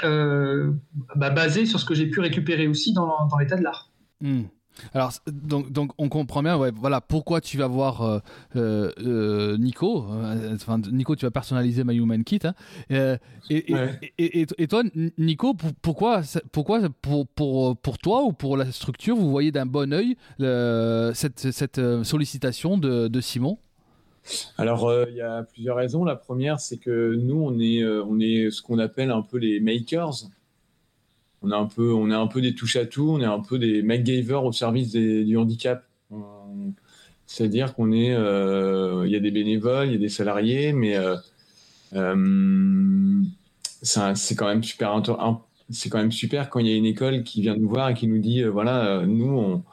bah, 0.00 1.30
basées 1.30 1.66
sur 1.66 1.80
ce 1.80 1.84
que 1.84 1.92
j'ai 1.94 2.06
pu 2.06 2.20
récupérer 2.20 2.68
aussi 2.68 2.92
dans, 2.92 3.28
l'état 3.40 3.56
de 3.56 3.64
l'art. 3.64 3.90
Hmm. 4.20 4.44
Alors, 4.92 5.12
donc, 5.26 5.70
donc, 5.72 5.92
on 5.98 6.08
comprend 6.08 6.42
bien, 6.42 6.56
ouais, 6.56 6.72
voilà, 6.74 7.00
pourquoi 7.00 7.40
tu 7.40 7.58
vas 7.58 7.66
voir 7.66 8.02
euh, 8.02 8.18
euh, 8.56 8.90
euh, 8.98 9.56
Nico. 9.58 10.06
Enfin, 10.52 10.78
Nico, 10.90 11.16
tu 11.16 11.24
vas 11.24 11.30
personnaliser 11.30 11.84
My 11.84 11.96
Human 11.96 12.24
Kit. 12.24 12.40
Hein, 12.44 12.54
et, 13.50 13.72
et, 14.18 14.46
et, 14.58 14.66
toi, 14.66 14.82
Nico, 15.18 15.54
pourquoi, 15.82 16.22
pourquoi 16.52 16.80
pour, 17.02 17.26
pour, 17.28 17.76
pour 17.76 17.98
toi 17.98 18.24
ou 18.24 18.32
pour 18.32 18.56
la 18.56 18.70
structure, 18.72 19.16
vous 19.16 19.30
voyez 19.30 19.52
d'un 19.52 19.66
bon 19.66 19.92
oeil 19.92 20.16
cette, 21.14 21.52
cette 21.52 21.80
sollicitation 22.02 22.78
de, 22.78 23.08
de 23.08 23.20
Simon? 23.20 23.58
Alors, 24.56 24.92
il 25.08 25.16
y 25.16 25.20
a 25.20 25.42
plusieurs 25.42 25.76
raisons. 25.76 26.04
La 26.04 26.16
première, 26.16 26.58
c'est 26.58 26.78
que 26.78 27.14
nous, 27.14 27.36
on 27.36 27.58
est, 27.60 27.84
on 27.84 28.18
est 28.18 28.50
ce 28.50 28.62
qu'on 28.62 28.78
appelle 28.78 29.10
un 29.10 29.22
peu 29.22 29.38
les 29.38 29.60
makers. 29.60 30.14
On, 31.44 31.50
est 31.50 31.54
un 31.54 31.66
peu, 31.66 31.92
on 31.92 32.10
est 32.10 32.14
un 32.14 32.26
peu 32.26 32.40
des 32.40 32.54
touches 32.54 32.76
à 32.76 32.86
tout, 32.86 33.10
on 33.10 33.20
est 33.20 33.26
un 33.26 33.40
peu 33.40 33.58
des 33.58 33.82
MacGyver 33.82 34.40
au 34.44 34.52
service 34.52 34.92
du 34.92 35.36
handicap. 35.36 35.84
C'est-à-dire 37.26 37.74
qu'on 37.74 37.92
est, 37.92 38.08
il 38.08 39.10
y 39.10 39.16
a 39.16 39.20
des 39.20 39.30
bénévoles, 39.30 39.88
il 39.88 39.92
y 39.92 39.96
a 39.96 39.98
des 39.98 40.08
salariés, 40.08 40.72
mais 40.72 40.96
c'est 43.82 44.34
quand 44.36 44.46
même 44.46 44.62
super 44.62 45.02
c'est 45.70 45.88
quand 45.88 45.98
même 45.98 46.12
super 46.12 46.50
quand 46.50 46.60
il 46.60 46.68
y 46.68 46.72
a 46.72 46.76
une 46.76 46.86
école 46.86 47.22
qui 47.22 47.42
vient 47.42 47.56
nous 47.56 47.68
voir 47.68 47.90
et 47.90 47.94
qui 47.94 48.06
nous 48.06 48.18
dit 48.18 48.42
euh, 48.42 48.50
voilà 48.50 48.86
euh, 48.86 49.06
nous 49.06 49.38
on, 49.38 49.64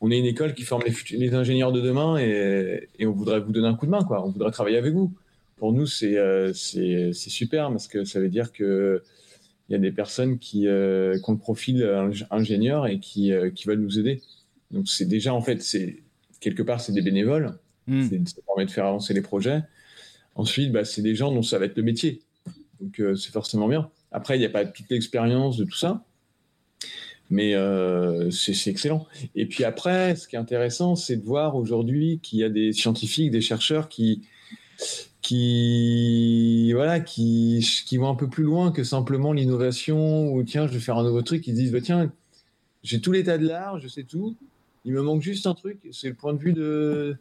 on, 0.00 0.10
est 0.10 0.18
une 0.18 0.26
école 0.26 0.54
qui 0.54 0.62
forme 0.62 0.82
les, 1.10 1.34
ingénieurs 1.34 1.72
de 1.72 1.80
demain 1.80 2.18
et, 2.18 2.88
on 3.00 3.12
voudrait 3.12 3.40
vous 3.40 3.52
donner 3.52 3.68
un 3.68 3.74
coup 3.74 3.86
de 3.86 3.90
main 3.90 4.04
quoi 4.04 4.24
on 4.24 4.30
voudrait 4.30 4.50
travailler 4.50 4.78
avec 4.78 4.92
vous 4.92 5.12
pour 5.56 5.72
nous 5.72 5.86
euh, 6.02 6.52
c'est 6.52 7.12
super 7.14 7.70
parce 7.70 7.88
que 7.88 8.04
ça 8.04 8.20
veut 8.20 8.28
dire 8.28 8.52
que 8.52 9.02
il 9.68 9.72
y 9.72 9.74
a 9.74 9.78
des 9.78 9.92
personnes 9.92 10.38
qui, 10.38 10.68
euh, 10.68 11.18
ont 11.26 11.32
le 11.32 11.38
profil 11.38 11.84
ingénieur 12.30 12.86
et 12.86 13.00
qui, 13.00 13.32
qui 13.54 13.66
veulent 13.66 13.80
nous 13.80 13.98
aider 13.98 14.22
donc 14.70 14.88
c'est 14.88 15.06
déjà 15.06 15.34
en 15.34 15.40
fait 15.40 15.62
c'est 15.62 16.02
quelque 16.40 16.62
part 16.62 16.80
c'est 16.80 16.92
des 16.92 17.02
bénévoles 17.02 17.58
mmh. 17.86 18.26
ça 18.26 18.42
permet 18.46 18.66
de 18.66 18.70
faire 18.70 18.86
avancer 18.86 19.14
les 19.14 19.22
projets 19.22 19.62
ensuite 20.34 20.72
bah, 20.72 20.84
c'est 20.84 21.02
des 21.02 21.14
gens 21.14 21.32
dont 21.32 21.42
ça 21.42 21.58
va 21.58 21.66
être 21.66 21.76
le 21.76 21.82
métier 21.82 22.22
donc 22.80 23.00
euh, 23.00 23.14
c'est 23.16 23.32
forcément 23.32 23.68
bien. 23.68 23.90
Après, 24.12 24.36
il 24.36 24.40
n'y 24.40 24.46
a 24.46 24.50
pas 24.50 24.64
toute 24.64 24.90
l'expérience 24.90 25.56
de 25.56 25.64
tout 25.64 25.76
ça, 25.76 26.04
mais 27.30 27.54
euh, 27.54 28.30
c'est 28.30 28.70
excellent. 28.70 29.06
Et 29.34 29.46
puis 29.46 29.64
après, 29.64 30.16
ce 30.16 30.28
qui 30.28 30.36
est 30.36 30.38
intéressant, 30.38 30.96
c'est 30.96 31.16
de 31.16 31.24
voir 31.24 31.56
aujourd'hui 31.56 32.20
qu'il 32.22 32.38
y 32.38 32.44
a 32.44 32.48
des 32.48 32.72
scientifiques, 32.72 33.30
des 33.30 33.40
chercheurs 33.40 33.88
qui 33.88 34.22
qui 35.26 36.72
voilà 36.72 37.00
qui, 37.00 37.66
qui 37.84 37.96
vont 37.96 38.08
un 38.08 38.14
peu 38.14 38.28
plus 38.28 38.44
loin 38.44 38.70
que 38.70 38.84
simplement 38.84 39.32
l'innovation 39.32 40.32
ou 40.32 40.44
tiens 40.44 40.68
je 40.68 40.74
vais 40.74 40.78
faire 40.78 40.96
un 40.98 41.02
nouveau 41.02 41.22
truc. 41.22 41.46
Ils 41.48 41.54
disent 41.54 41.72
bah, 41.72 41.80
tiens 41.80 42.12
j'ai 42.84 43.00
tout 43.00 43.10
l'état 43.10 43.36
de 43.36 43.46
l'art 43.46 43.80
je 43.80 43.88
sais 43.88 44.04
tout. 44.04 44.36
Il 44.84 44.92
me 44.92 45.02
manque 45.02 45.22
juste 45.22 45.48
un 45.48 45.54
truc. 45.54 45.78
C'est 45.90 46.08
le 46.08 46.14
point 46.14 46.32
de 46.32 46.38
vue 46.38 46.52
de 46.52 47.16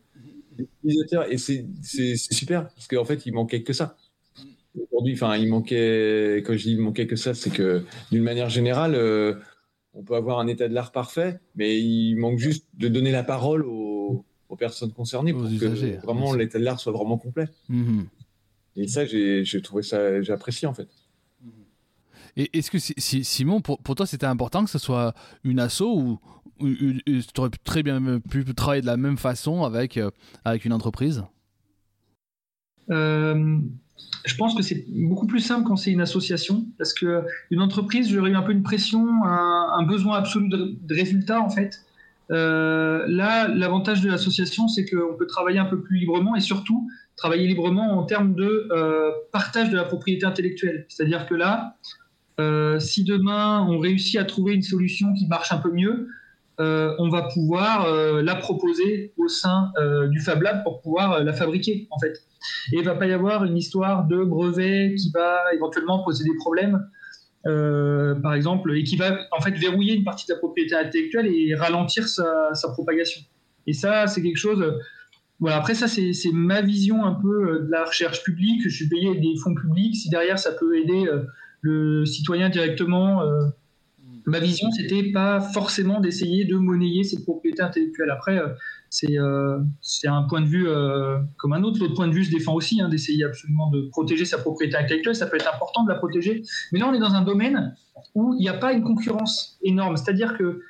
l'utilisateur 0.56 1.32
et 1.32 1.40
c'est 1.40 1.66
super 2.16 2.70
parce 2.70 2.88
qu'en 2.88 3.06
fait 3.06 3.26
il 3.26 3.34
manquait 3.34 3.64
que 3.64 3.74
ça. 3.74 3.98
Aujourd'hui, 4.78 5.14
enfin, 5.14 5.38
il 5.38 5.48
manquait, 5.48 6.44
quand 6.46 6.52
je 6.52 6.64
dis 6.64 6.72
il 6.74 6.82
manquait 6.82 7.08
que 7.08 7.16
ça, 7.16 7.34
c'est 7.34 7.50
que 7.50 7.86
d'une 8.12 8.24
manière 8.24 8.50
générale, 8.50 8.94
euh, 8.94 9.36
on 9.94 10.04
peut 10.04 10.16
avoir 10.16 10.40
un 10.40 10.48
état 10.48 10.68
de 10.68 10.74
l'art 10.74 10.92
parfait, 10.92 11.40
mais 11.56 11.80
il 11.80 12.18
manque 12.18 12.40
juste 12.40 12.66
de 12.74 12.90
donner 12.90 13.12
la 13.12 13.24
parole 13.24 13.64
aux, 13.64 13.95
personnes 14.56 14.92
concernées 14.92 15.34
pour 15.34 15.44
que 15.44 16.02
vraiment 16.06 16.34
l'état 16.34 16.60
de 16.60 16.64
l'art 16.64 16.80
soit 16.80 16.92
vraiment 16.92 17.18
complet. 17.18 17.48
Mhm. 17.70 18.08
Et 18.78 18.88
ça, 18.88 19.06
j'ai 19.06 19.62
trouvé 19.62 19.84
ça, 19.84 20.22
j'ai 20.22 20.34
apprécié 20.34 20.68
en 20.68 20.74
fait. 20.74 20.88
Et 22.38 22.58
est-ce 22.58 22.70
que 22.70 22.80
si, 22.80 23.24
Simon, 23.24 23.62
pour, 23.62 23.80
toi, 23.96 24.06
c'était 24.06 24.26
important 24.26 24.66
que 24.66 24.70
ce 24.70 24.80
soit 24.80 25.14
une 25.44 25.60
asso 25.60 25.84
ou, 25.84 26.20
tu 26.60 27.24
aurais 27.38 27.50
très 27.64 27.82
bien 27.82 28.20
pu 28.20 28.44
travailler 28.54 28.82
de 28.82 28.88
la 28.88 28.98
même 28.98 29.18
façon 29.18 29.64
avec, 29.64 29.98
euh, 29.98 30.10
avec 30.44 30.66
une 30.66 30.74
entreprise? 30.74 31.24
Euh, 32.92 33.58
je 34.26 34.36
pense 34.36 34.56
que 34.56 34.64
c'est 34.64 34.86
beaucoup 34.90 35.28
plus 35.28 35.40
simple 35.40 35.66
quand 35.66 35.76
c'est 35.76 35.92
une 35.92 36.02
association, 36.02 36.66
parce 36.78 36.94
que 36.94 37.24
une 37.52 37.62
entreprise, 37.62 38.10
j'aurais 38.10 38.32
eu 38.32 38.36
un 38.36 38.42
peu 38.42 38.52
une 38.52 38.64
pression, 38.64 39.24
un, 39.24 39.84
besoin 39.84 40.18
absolu 40.18 40.50
de, 40.50 40.78
résultats 40.90 41.42
en 41.42 41.50
fait. 41.50 41.85
Euh, 42.32 43.06
là, 43.08 43.48
l'avantage 43.48 44.02
de 44.02 44.10
l'association, 44.10 44.68
c'est 44.68 44.86
qu'on 44.86 45.16
peut 45.18 45.28
travailler 45.28 45.60
un 45.60 45.66
peu 45.66 45.82
plus 45.82 45.98
librement 46.00 46.36
et 46.36 46.40
surtout 46.40 46.90
travailler 47.16 47.48
librement 47.48 47.98
en 47.98 48.04
termes 48.04 48.36
de 48.36 48.68
euh, 48.72 49.12
partage 49.32 49.70
de 49.70 49.76
la 49.76 49.84
propriété 49.84 50.26
intellectuelle. 50.26 50.86
C'est-à-dire 50.90 51.28
que 51.28 51.36
là, 51.36 51.78
euh, 52.40 52.80
si 52.80 53.04
demain 53.04 53.66
on 53.70 53.80
réussit 53.80 54.20
à 54.20 54.26
trouver 54.26 54.54
une 54.54 54.64
solution 54.64 55.14
qui 55.14 55.28
marche 55.28 55.52
un 55.52 55.58
peu 55.58 55.72
mieux, 55.72 56.08
on 56.58 57.10
va 57.10 57.24
pouvoir 57.34 57.86
la 58.24 58.36
proposer 58.36 59.12
au 59.18 59.28
sein 59.28 59.74
du 60.10 60.22
Fab 60.22 60.42
Lab 60.42 60.64
pour 60.64 60.80
pouvoir 60.80 61.22
la 61.22 61.34
fabriquer 61.34 61.90
en 61.92 62.00
fait. 62.00 62.24
Et 62.72 62.78
il 62.78 62.86
va 62.86 62.96
pas 62.96 63.08
y 63.08 63.12
avoir 63.12 63.44
une 63.44 63.58
histoire 63.58 64.08
de 64.08 64.24
brevet 64.24 64.96
qui 64.98 65.12
va 65.12 65.38
éventuellement 65.54 66.02
poser 66.06 66.24
des 66.24 66.36
problèmes, 66.38 66.88
euh, 67.48 68.16
par 68.16 68.34
exemple, 68.34 68.76
et 68.76 68.84
qui 68.84 68.96
va 68.96 69.20
en 69.32 69.40
fait 69.40 69.52
verrouiller 69.52 69.94
une 69.94 70.04
partie 70.04 70.26
de 70.28 70.34
la 70.34 70.40
propriété 70.40 70.76
intellectuelle 70.76 71.28
et 71.28 71.54
ralentir 71.54 72.08
sa, 72.08 72.52
propagation. 72.74 73.22
Et 73.68 73.74
ça, 73.74 74.08
c'est 74.08 74.22
quelque 74.22 74.38
chose. 74.38 74.64
Voilà, 75.40 75.58
après, 75.58 75.76
ça, 75.76 75.88
c'est 75.88 76.14
ma 76.34 76.62
vision 76.62 77.06
un 77.06 77.14
peu 77.14 77.50
euh, 77.50 77.60
de 77.66 77.72
la 77.72 77.86
recherche 77.86 78.24
publique. 78.24 78.62
Je 78.64 78.70
suis 78.70 78.88
payé 78.88 79.16
des 79.16 79.36
fonds 79.44 79.54
publics. 79.54 79.96
Si 79.96 80.10
derrière, 80.10 80.40
ça 80.40 80.54
peut 80.54 80.78
aider 80.78 81.08
euh, 81.08 81.24
le 81.62 82.06
citoyen 82.06 82.50
directement. 82.50 83.22
Ma 84.26 84.40
vision, 84.40 84.72
c'était 84.72 85.12
pas 85.12 85.40
forcément 85.40 86.00
d'essayer 86.00 86.46
de 86.46 86.56
monnayer 86.56 87.04
cette 87.04 87.24
propriété 87.24 87.62
intellectuelle. 87.62 88.10
Après, 88.10 88.40
euh, 88.40 89.60
c'est 89.82 90.08
un 90.08 90.24
point 90.24 90.42
de 90.42 90.48
vue 90.48 90.68
euh, 90.68 91.20
comme 91.38 91.54
un 91.54 91.64
autre. 91.64 91.80
L'autre 91.80 91.94
point 91.94 92.08
de 92.08 92.14
vue 92.14 92.26
se 92.26 92.32
défend 92.32 92.54
aussi, 92.54 92.82
hein, 92.82 92.90
d'essayer 92.90 93.24
absolument 93.24 93.70
de 93.70 93.88
protéger 93.92 94.26
sa 94.26 94.38
propriété 94.38 94.78
intellectuelle. 94.78 95.16
Ça 95.16 95.28
peut 95.28 95.36
être 95.36 95.54
important 95.54 95.84
de 95.84 95.90
la 95.90 95.96
protéger. 95.96 96.44
Mais 96.72 96.80
là, 96.80 96.88
on 96.88 96.94
est 96.94 97.00
dans 97.00 97.14
un 97.14 97.22
domaine 97.22 97.76
où 98.16 98.34
il 98.34 98.42
n'y 98.42 98.50
a 98.50 98.54
pas 98.54 98.74
une 98.74 98.84
concurrence 98.84 99.58
énorme. 99.62 99.98
C'est-à-dire 99.98 100.38
que 100.38 100.62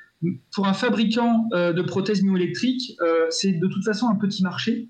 pour 0.54 0.66
un 0.66 0.72
fabricant 0.72 1.48
euh, 1.52 1.72
de 1.72 1.82
prothèses 1.82 2.22
myoélectriques, 2.22 2.98
c'est 3.30 3.52
de 3.52 3.66
toute 3.66 3.84
façon 3.84 4.08
un 4.08 4.16
petit 4.16 4.42
marché 4.42 4.88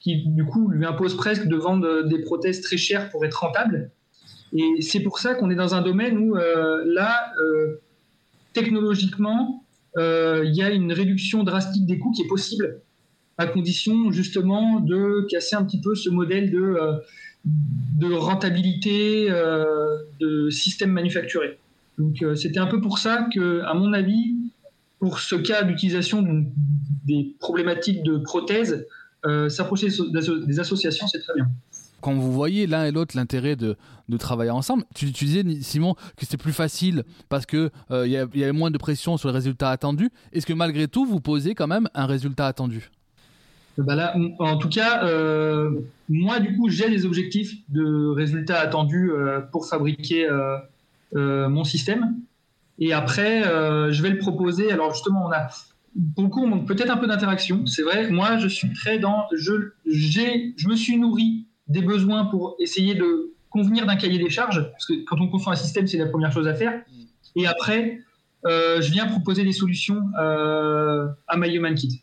qui, 0.00 0.24
du 0.26 0.44
coup, 0.44 0.68
lui 0.68 0.86
impose 0.86 1.16
presque 1.16 1.46
de 1.46 1.56
vendre 1.56 2.02
des 2.08 2.20
prothèses 2.20 2.60
très 2.60 2.76
chères 2.76 3.10
pour 3.10 3.24
être 3.24 3.40
rentable. 3.40 3.90
Et 4.52 4.80
c'est 4.80 5.00
pour 5.00 5.18
ça 5.18 5.34
qu'on 5.34 5.50
est 5.50 5.56
dans 5.56 5.74
un 5.74 5.82
domaine 5.82 6.16
où, 6.18 6.34
là, 6.34 7.32
technologiquement, 8.52 9.64
euh, 9.96 10.44
il 10.44 10.54
y 10.54 10.62
a 10.62 10.70
une 10.70 10.92
réduction 10.92 11.44
drastique 11.44 11.86
des 11.86 11.98
coûts 11.98 12.12
qui 12.12 12.22
est 12.22 12.28
possible 12.28 12.80
à 13.36 13.46
condition 13.46 14.10
justement 14.10 14.80
de 14.80 15.26
casser 15.30 15.56
un 15.56 15.64
petit 15.64 15.80
peu 15.80 15.94
ce 15.94 16.10
modèle 16.10 16.50
de, 16.50 16.58
euh, 16.58 18.16
rentabilité 18.16 19.30
euh, 19.30 19.98
de 20.20 20.50
système 20.50 20.90
manufacturé. 20.90 21.58
Donc 21.98 22.24
c'était 22.36 22.60
un 22.60 22.66
peu 22.66 22.80
pour 22.80 22.98
ça 22.98 23.28
que, 23.34 23.62
à 23.62 23.74
mon 23.74 23.92
avis, 23.92 24.36
pour 25.00 25.18
ce 25.18 25.34
cas 25.34 25.64
d'utilisation 25.64 26.24
des 27.04 27.34
problématiques 27.40 28.04
de 28.04 28.18
prothèses, 28.18 28.86
s'approcher 29.48 29.88
des 30.46 30.60
associations, 30.60 31.08
c'est 31.08 31.18
très 31.18 31.34
bien 31.34 31.48
quand 32.00 32.14
vous 32.14 32.32
voyez 32.32 32.66
l'un 32.66 32.84
et 32.84 32.92
l'autre 32.92 33.16
l'intérêt 33.16 33.56
de, 33.56 33.76
de, 34.08 34.16
travailler 34.16 34.50
ensemble, 34.50 34.84
tu, 34.94 35.06
disais, 35.06 35.44
Simon, 35.60 35.94
que 35.94 36.20
c'était 36.20 36.36
plus 36.36 36.52
facile 36.52 37.04
parce 37.28 37.46
qu'il 37.46 37.70
euh, 37.90 38.06
y, 38.06 38.16
avait 38.16 38.52
moins 38.52 38.70
de 38.70 38.78
pression 38.78 39.16
sur 39.16 39.28
le 39.28 39.34
résultat 39.34 39.70
attendu. 39.70 40.10
Est-ce 40.32 40.46
que 40.46 40.52
malgré 40.52 40.88
tout, 40.88 41.04
vous 41.04 41.20
posez 41.20 41.54
quand 41.54 41.66
même 41.66 41.88
un 41.94 42.06
résultat 42.06 42.46
attendu? 42.46 42.90
Bah 43.76 43.94
là, 43.94 44.16
en 44.40 44.56
tout 44.58 44.68
cas, 44.68 45.04
euh, 45.04 45.70
moi, 46.08 46.40
du 46.40 46.56
coup, 46.56 46.68
j'ai 46.68 46.90
des 46.90 47.06
objectifs 47.06 47.54
de 47.68 48.08
résultats 48.08 48.58
attendus 48.58 49.12
euh, 49.12 49.40
pour 49.40 49.68
fabriquer 49.68 50.28
mon 51.14 51.64
système. 51.64 52.16
Et 52.80 52.92
après, 52.92 53.42
je 53.42 54.02
vais 54.02 54.10
le 54.10 54.18
proposer. 54.18 54.72
Alors, 54.72 54.94
justement, 54.94 55.26
on 55.26 55.32
a 55.32 55.48
beaucoup, 55.94 56.48
peut-être 56.64 56.90
un 56.90 56.96
peu 56.96 57.06
d'interaction. 57.06 57.66
C'est 57.66 57.82
vrai, 57.82 58.10
moi, 58.10 58.38
je 58.38 58.48
suis 58.48 58.72
très 58.72 58.98
dans. 58.98 59.26
Je, 59.36 59.70
je 59.86 60.68
me 60.68 60.76
suis 60.76 60.96
nourri 60.96 61.47
des 61.68 61.82
besoins 61.82 62.24
pour 62.26 62.56
essayer 62.58 62.94
de 62.94 63.32
convenir 63.50 63.86
d'un 63.86 63.96
cahier 63.96 64.18
des 64.18 64.30
charges, 64.30 64.70
parce 64.70 64.86
que 64.86 65.04
quand 65.04 65.20
on 65.20 65.28
construit 65.28 65.52
un 65.52 65.56
système, 65.56 65.86
c'est 65.86 65.98
la 65.98 66.06
première 66.06 66.32
chose 66.32 66.48
à 66.48 66.54
faire. 66.54 66.82
Et 67.36 67.46
après, 67.46 68.00
euh, 68.46 68.80
je 68.80 68.90
viens 68.90 69.06
proposer 69.06 69.44
des 69.44 69.52
solutions 69.52 70.00
euh, 70.18 71.08
à 71.26 71.36
My 71.36 71.54
Human 71.54 71.74
Kit. 71.74 72.02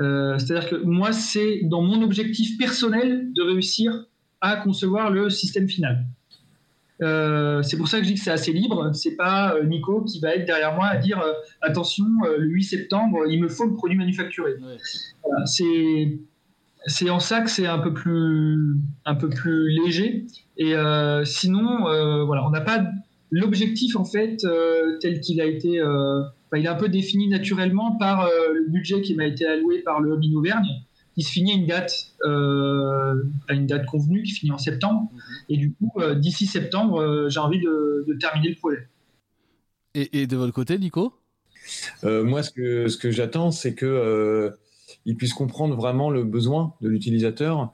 Euh, 0.00 0.38
c'est-à-dire 0.38 0.68
que 0.68 0.76
moi, 0.76 1.12
c'est 1.12 1.60
dans 1.64 1.82
mon 1.82 2.02
objectif 2.02 2.58
personnel 2.58 3.32
de 3.32 3.42
réussir 3.42 4.06
à 4.40 4.56
concevoir 4.56 5.10
le 5.10 5.30
système 5.30 5.68
final. 5.68 6.04
c'est 7.00 7.76
pour 7.76 7.88
ça 7.88 7.98
que 7.98 8.04
je 8.04 8.10
dis 8.10 8.14
que 8.14 8.20
c'est 8.20 8.30
assez 8.30 8.52
libre. 8.52 8.92
C'est 8.94 9.16
pas 9.16 9.54
Nico 9.64 10.02
qui 10.02 10.20
va 10.20 10.34
être 10.34 10.46
derrière 10.46 10.74
moi 10.74 10.86
à 10.86 10.96
dire 10.96 11.22
attention, 11.60 12.06
le 12.38 12.46
8 12.46 12.64
septembre, 12.64 13.24
il 13.28 13.40
me 13.40 13.48
faut 13.48 13.66
le 13.66 13.74
produit 13.74 13.96
manufacturé. 13.96 14.52
c'est 15.46 16.18
c'est 16.86 17.10
en 17.10 17.20
ça 17.20 17.40
que 17.40 17.50
c'est 17.50 17.66
un 17.66 17.78
peu 17.78 17.92
plus 17.92 18.76
un 19.04 19.14
peu 19.14 19.28
plus 19.28 19.70
léger. 19.70 20.26
Et 20.56 20.74
euh, 20.74 21.24
sinon, 21.24 21.88
euh, 21.88 22.24
voilà, 22.24 22.46
on 22.46 22.50
n'a 22.50 22.60
pas 22.60 22.84
l'objectif 23.30 23.96
en 23.96 24.04
fait 24.04 24.44
euh, 24.44 24.98
tel 25.00 25.20
qu'il 25.20 25.40
a 25.40 25.46
été. 25.46 25.82
il 26.54 26.64
est 26.64 26.68
un 26.68 26.74
peu 26.74 26.88
défini 26.88 27.28
naturellement 27.28 27.92
par 27.92 28.28
le 28.52 28.68
budget 28.68 29.02
qui 29.02 29.14
m'a 29.14 29.26
été 29.26 29.46
alloué 29.46 29.80
par 29.80 30.00
le 30.00 30.12
Hobby 30.12 30.34
Auvergne, 30.34 30.68
qui 31.14 31.22
se 31.22 31.32
finit 31.32 31.52
à 31.52 31.54
une 31.54 31.66
date 31.66 32.14
à 32.24 33.54
une 33.54 33.66
date 33.66 33.86
convenue, 33.86 34.22
qui 34.22 34.32
finit 34.32 34.52
en 34.52 34.58
septembre. 34.58 35.10
Mhm. 35.12 35.20
Et 35.48 35.56
du 35.56 35.72
coup, 35.72 35.92
d'ici 36.16 36.46
septembre, 36.46 37.28
j'ai 37.28 37.40
envie 37.40 37.60
de, 37.60 38.06
terminer 38.20 38.50
le 38.50 38.56
projet. 38.56 38.88
Et, 39.96 40.22
et, 40.22 40.26
de 40.26 40.36
votre 40.36 40.52
côté, 40.52 40.78
Nico? 40.78 41.14
Moi, 42.02 42.42
ce 42.42 42.50
que 42.50 42.88
ce 42.88 42.98
que 42.98 43.10
j'attends, 43.10 43.50
c'est 43.50 43.74
que 43.74 44.52
ils 45.06 45.16
puissent 45.16 45.34
comprendre 45.34 45.76
vraiment 45.76 46.10
le 46.10 46.24
besoin 46.24 46.74
de 46.80 46.88
l'utilisateur 46.88 47.72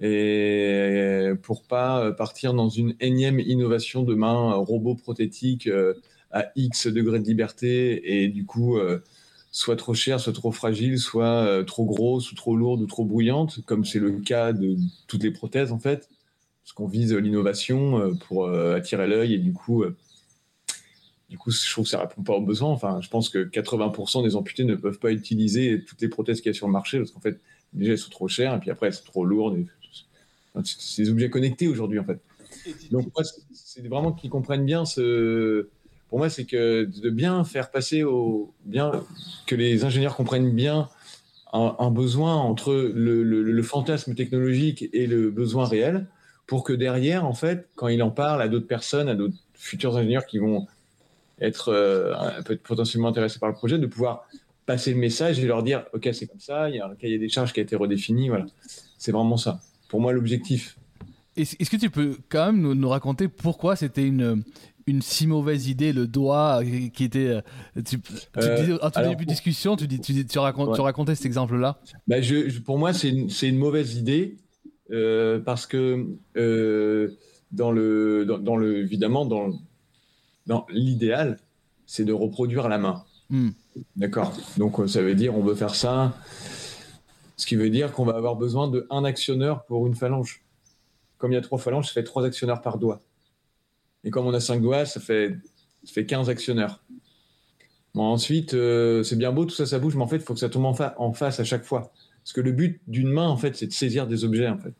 et 0.00 1.30
pour 1.42 1.62
pas 1.62 2.12
partir 2.12 2.52
dans 2.52 2.68
une 2.68 2.94
énième 3.00 3.40
innovation 3.40 4.02
de 4.02 4.14
main 4.14 4.52
robot 4.54 4.94
prothétique 4.94 5.70
à 6.32 6.46
X 6.54 6.86
degrés 6.88 7.18
de 7.18 7.24
liberté 7.24 8.22
et 8.22 8.28
du 8.28 8.44
coup 8.44 8.78
soit 9.52 9.76
trop 9.76 9.94
cher, 9.94 10.20
soit 10.20 10.34
trop 10.34 10.52
fragile, 10.52 10.98
soit 10.98 11.64
trop 11.66 11.86
grosse 11.86 12.30
ou 12.30 12.34
trop 12.34 12.56
lourde 12.56 12.82
ou 12.82 12.86
trop 12.86 13.06
bruyante, 13.06 13.64
comme 13.64 13.86
c'est 13.86 13.98
le 13.98 14.12
cas 14.20 14.52
de 14.52 14.76
toutes 15.06 15.22
les 15.22 15.30
prothèses 15.30 15.72
en 15.72 15.78
fait, 15.78 16.10
parce 16.62 16.74
qu'on 16.74 16.88
vise 16.88 17.14
l'innovation 17.14 18.14
pour 18.28 18.50
attirer 18.50 19.06
l'œil 19.06 19.32
et 19.32 19.38
du 19.38 19.54
coup 19.54 19.82
du 21.28 21.38
coup, 21.38 21.50
je 21.50 21.70
trouve 21.70 21.84
que 21.84 21.90
ça 21.90 22.00
répond 22.00 22.22
pas 22.22 22.34
aux 22.34 22.40
besoins. 22.40 22.70
Enfin, 22.70 23.00
je 23.00 23.08
pense 23.08 23.28
que 23.28 23.38
80% 23.38 24.22
des 24.22 24.36
amputés 24.36 24.64
ne 24.64 24.76
peuvent 24.76 24.98
pas 24.98 25.10
utiliser 25.10 25.82
toutes 25.84 26.00
les 26.00 26.08
prothèses 26.08 26.40
qu'il 26.40 26.50
y 26.50 26.54
a 26.54 26.56
sur 26.56 26.66
le 26.66 26.72
marché 26.72 26.98
parce 26.98 27.10
qu'en 27.10 27.20
fait, 27.20 27.40
déjà, 27.72 27.92
elles 27.92 27.98
sont 27.98 28.10
trop 28.10 28.28
chères 28.28 28.54
et 28.54 28.60
puis 28.60 28.70
après, 28.70 28.88
elles 28.88 28.94
sont 28.94 29.04
trop 29.04 29.24
lourdes. 29.24 29.58
c'est 30.64 31.02
des 31.02 31.10
objets 31.10 31.30
connectés 31.30 31.66
aujourd'hui, 31.66 31.98
en 31.98 32.04
fait. 32.04 32.20
Donc, 32.90 33.06
moi, 33.14 33.24
c'est 33.52 33.86
vraiment 33.86 34.12
qu'ils 34.12 34.30
comprennent 34.30 34.64
bien 34.64 34.84
ce. 34.84 35.68
Pour 36.08 36.18
moi, 36.18 36.30
c'est 36.30 36.44
que 36.44 36.84
de 36.84 37.10
bien 37.10 37.42
faire 37.44 37.70
passer 37.70 38.04
au. 38.04 38.52
bien 38.64 38.92
que 39.46 39.56
les 39.56 39.84
ingénieurs 39.84 40.14
comprennent 40.14 40.52
bien 40.52 40.88
un, 41.52 41.90
besoin 41.90 42.36
entre 42.36 42.74
le, 42.74 43.22
le, 43.22 43.62
fantasme 43.62 44.14
technologique 44.14 44.90
et 44.92 45.06
le 45.06 45.30
besoin 45.30 45.64
réel 45.64 46.06
pour 46.46 46.64
que 46.64 46.72
derrière, 46.72 47.24
en 47.24 47.32
fait, 47.32 47.68
quand 47.76 47.88
il 47.88 48.02
en 48.02 48.10
parle 48.10 48.42
à 48.42 48.48
d'autres 48.48 48.66
personnes, 48.66 49.08
à 49.08 49.14
d'autres 49.14 49.36
futurs 49.54 49.96
ingénieurs 49.96 50.26
qui 50.26 50.38
vont 50.38 50.66
être 51.40 51.68
euh, 51.68 52.14
potentiellement 52.64 53.08
intéressés 53.08 53.38
par 53.38 53.48
le 53.48 53.54
projet, 53.54 53.78
de 53.78 53.86
pouvoir 53.86 54.28
passer 54.64 54.92
le 54.92 54.98
message 54.98 55.38
et 55.38 55.46
leur 55.46 55.62
dire 55.62 55.84
ok 55.92 56.08
c'est 56.12 56.26
comme 56.26 56.40
ça, 56.40 56.68
il 56.68 56.76
y 56.76 56.80
a 56.80 56.86
un 56.86 56.94
cahier 56.94 57.18
des 57.18 57.28
charges 57.28 57.52
qui 57.52 57.60
a 57.60 57.62
été 57.62 57.76
redéfini, 57.76 58.28
voilà. 58.28 58.46
C'est 58.98 59.12
vraiment 59.12 59.36
ça. 59.36 59.60
Pour 59.88 60.00
moi 60.00 60.12
l'objectif. 60.12 60.78
Est-ce 61.36 61.68
que 61.68 61.76
tu 61.76 61.90
peux 61.90 62.16
quand 62.30 62.46
même 62.46 62.72
nous, 62.72 62.88
raconter 62.88 63.28
pourquoi 63.28 63.76
c'était 63.76 64.06
une, 64.06 64.42
une 64.86 65.02
si 65.02 65.26
mauvaise 65.26 65.68
idée, 65.68 65.92
le 65.92 66.06
doigt 66.06 66.62
euh, 66.64 66.88
qui 66.88 67.04
était. 67.04 67.28
Euh, 67.28 67.40
tu, 67.74 67.98
disais, 67.98 68.78
tout 68.78 69.00
début 69.02 69.26
de 69.26 69.30
discussion, 69.30 69.76
tu, 69.76 69.86
dis, 69.86 70.00
tu, 70.00 70.24
tu, 70.24 70.38
racontes, 70.38 70.74
tu 70.74 70.80
racontais 70.80 71.14
cet 71.14 71.26
exemple-là 71.26 71.78
bah 72.06 72.22
je, 72.22 72.58
Pour 72.60 72.78
moi, 72.78 72.94
c'est 72.94 73.10
une, 73.10 73.28
une, 73.42 73.58
mauvaise 73.58 73.96
idée 73.96 74.38
parce 75.44 75.66
que, 75.66 76.06
dans 77.52 77.70
le, 77.70 78.24
dans, 78.26 78.38
dans, 78.38 78.56
le, 78.56 78.78
évidemment, 78.78 79.26
dans, 79.26 79.50
non, 80.46 80.64
l'idéal, 80.68 81.38
c'est 81.86 82.04
de 82.04 82.12
reproduire 82.12 82.68
la 82.68 82.78
main. 82.78 83.04
Hmm. 83.30 83.50
D'accord. 83.96 84.32
Donc 84.56 84.78
euh, 84.78 84.86
ça 84.86 85.02
veut 85.02 85.14
dire 85.14 85.36
on 85.36 85.42
veut 85.42 85.54
faire 85.54 85.74
ça. 85.74 86.14
Ce 87.36 87.46
qui 87.46 87.56
veut 87.56 87.70
dire 87.70 87.92
qu'on 87.92 88.04
va 88.04 88.14
avoir 88.14 88.36
besoin 88.36 88.68
de 88.68 88.86
un 88.90 89.04
actionneur 89.04 89.64
pour 89.64 89.86
une 89.86 89.94
phalange. 89.94 90.42
Comme 91.18 91.32
il 91.32 91.34
y 91.34 91.38
a 91.38 91.42
trois 91.42 91.58
phalanges, 91.58 91.86
ça 91.86 91.92
fait 91.92 92.04
trois 92.04 92.24
actionneurs 92.24 92.62
par 92.62 92.78
doigt. 92.78 93.02
Et 94.04 94.10
comme 94.10 94.26
on 94.26 94.32
a 94.32 94.40
cinq 94.40 94.62
doigts, 94.62 94.86
ça 94.86 95.00
fait, 95.00 95.36
ça 95.84 95.92
fait 95.92 96.06
15 96.06 96.30
actionneurs. 96.30 96.82
Bon, 97.94 98.04
ensuite, 98.04 98.54
euh, 98.54 99.02
c'est 99.02 99.16
bien 99.16 99.32
beau, 99.32 99.44
tout 99.46 99.54
ça, 99.54 99.66
ça 99.66 99.78
bouge, 99.78 99.96
mais 99.96 100.02
en 100.02 100.06
fait, 100.06 100.16
il 100.16 100.22
faut 100.22 100.34
que 100.34 100.40
ça 100.40 100.48
tombe 100.48 100.66
en, 100.66 100.76
en, 100.98 101.12
face 101.12 101.40
à 101.40 101.44
chaque 101.44 101.64
fois. 101.64 101.92
Parce 102.22 102.32
que 102.32 102.40
le 102.40 102.52
but 102.52 102.80
d'une 102.86 103.08
main, 103.08 103.26
en 103.26 103.36
fait, 103.36 103.56
c'est 103.56 103.66
de 103.66 103.72
saisir 103.72 104.06
des 104.06 104.24
objets, 104.24 104.48
en 104.48 104.58
fait. 104.58 104.74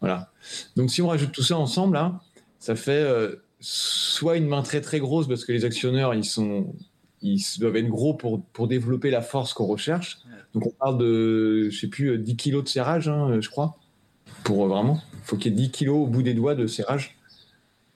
Voilà. 0.00 0.32
Donc, 0.76 0.90
si 0.90 1.02
on 1.02 1.08
rajoute 1.08 1.32
tout 1.32 1.42
ça 1.42 1.58
ensemble, 1.58 1.94
là, 1.94 2.20
ça 2.58 2.74
fait 2.74 2.92
euh, 2.92 3.36
soit 3.60 4.36
une 4.36 4.46
main 4.46 4.62
très 4.62 4.80
très 4.80 4.98
grosse 4.98 5.28
parce 5.28 5.44
que 5.44 5.52
les 5.52 5.64
actionneurs 5.64 6.14
ils 6.14 6.24
sont 6.24 6.74
ils 7.22 7.42
doivent 7.58 7.76
être 7.76 7.88
gros 7.88 8.14
pour, 8.14 8.42
pour 8.52 8.66
développer 8.66 9.10
la 9.10 9.20
force 9.20 9.52
qu'on 9.52 9.66
recherche. 9.66 10.20
Donc 10.54 10.66
on 10.66 10.70
parle 10.70 10.98
de 10.98 11.68
je 11.70 11.78
sais 11.78 11.88
plus 11.88 12.18
10 12.18 12.36
kilos 12.36 12.64
de 12.64 12.68
serrage, 12.68 13.08
hein, 13.08 13.40
je 13.40 13.48
crois, 13.50 13.76
pour 14.42 14.64
euh, 14.64 14.68
vraiment. 14.68 15.02
Il 15.12 15.24
faut 15.24 15.36
qu'il 15.36 15.52
y 15.52 15.54
ait 15.54 15.58
10 15.58 15.70
kilos 15.70 15.96
au 15.96 16.06
bout 16.06 16.22
des 16.22 16.32
doigts 16.32 16.54
de 16.54 16.66
serrage 16.66 17.18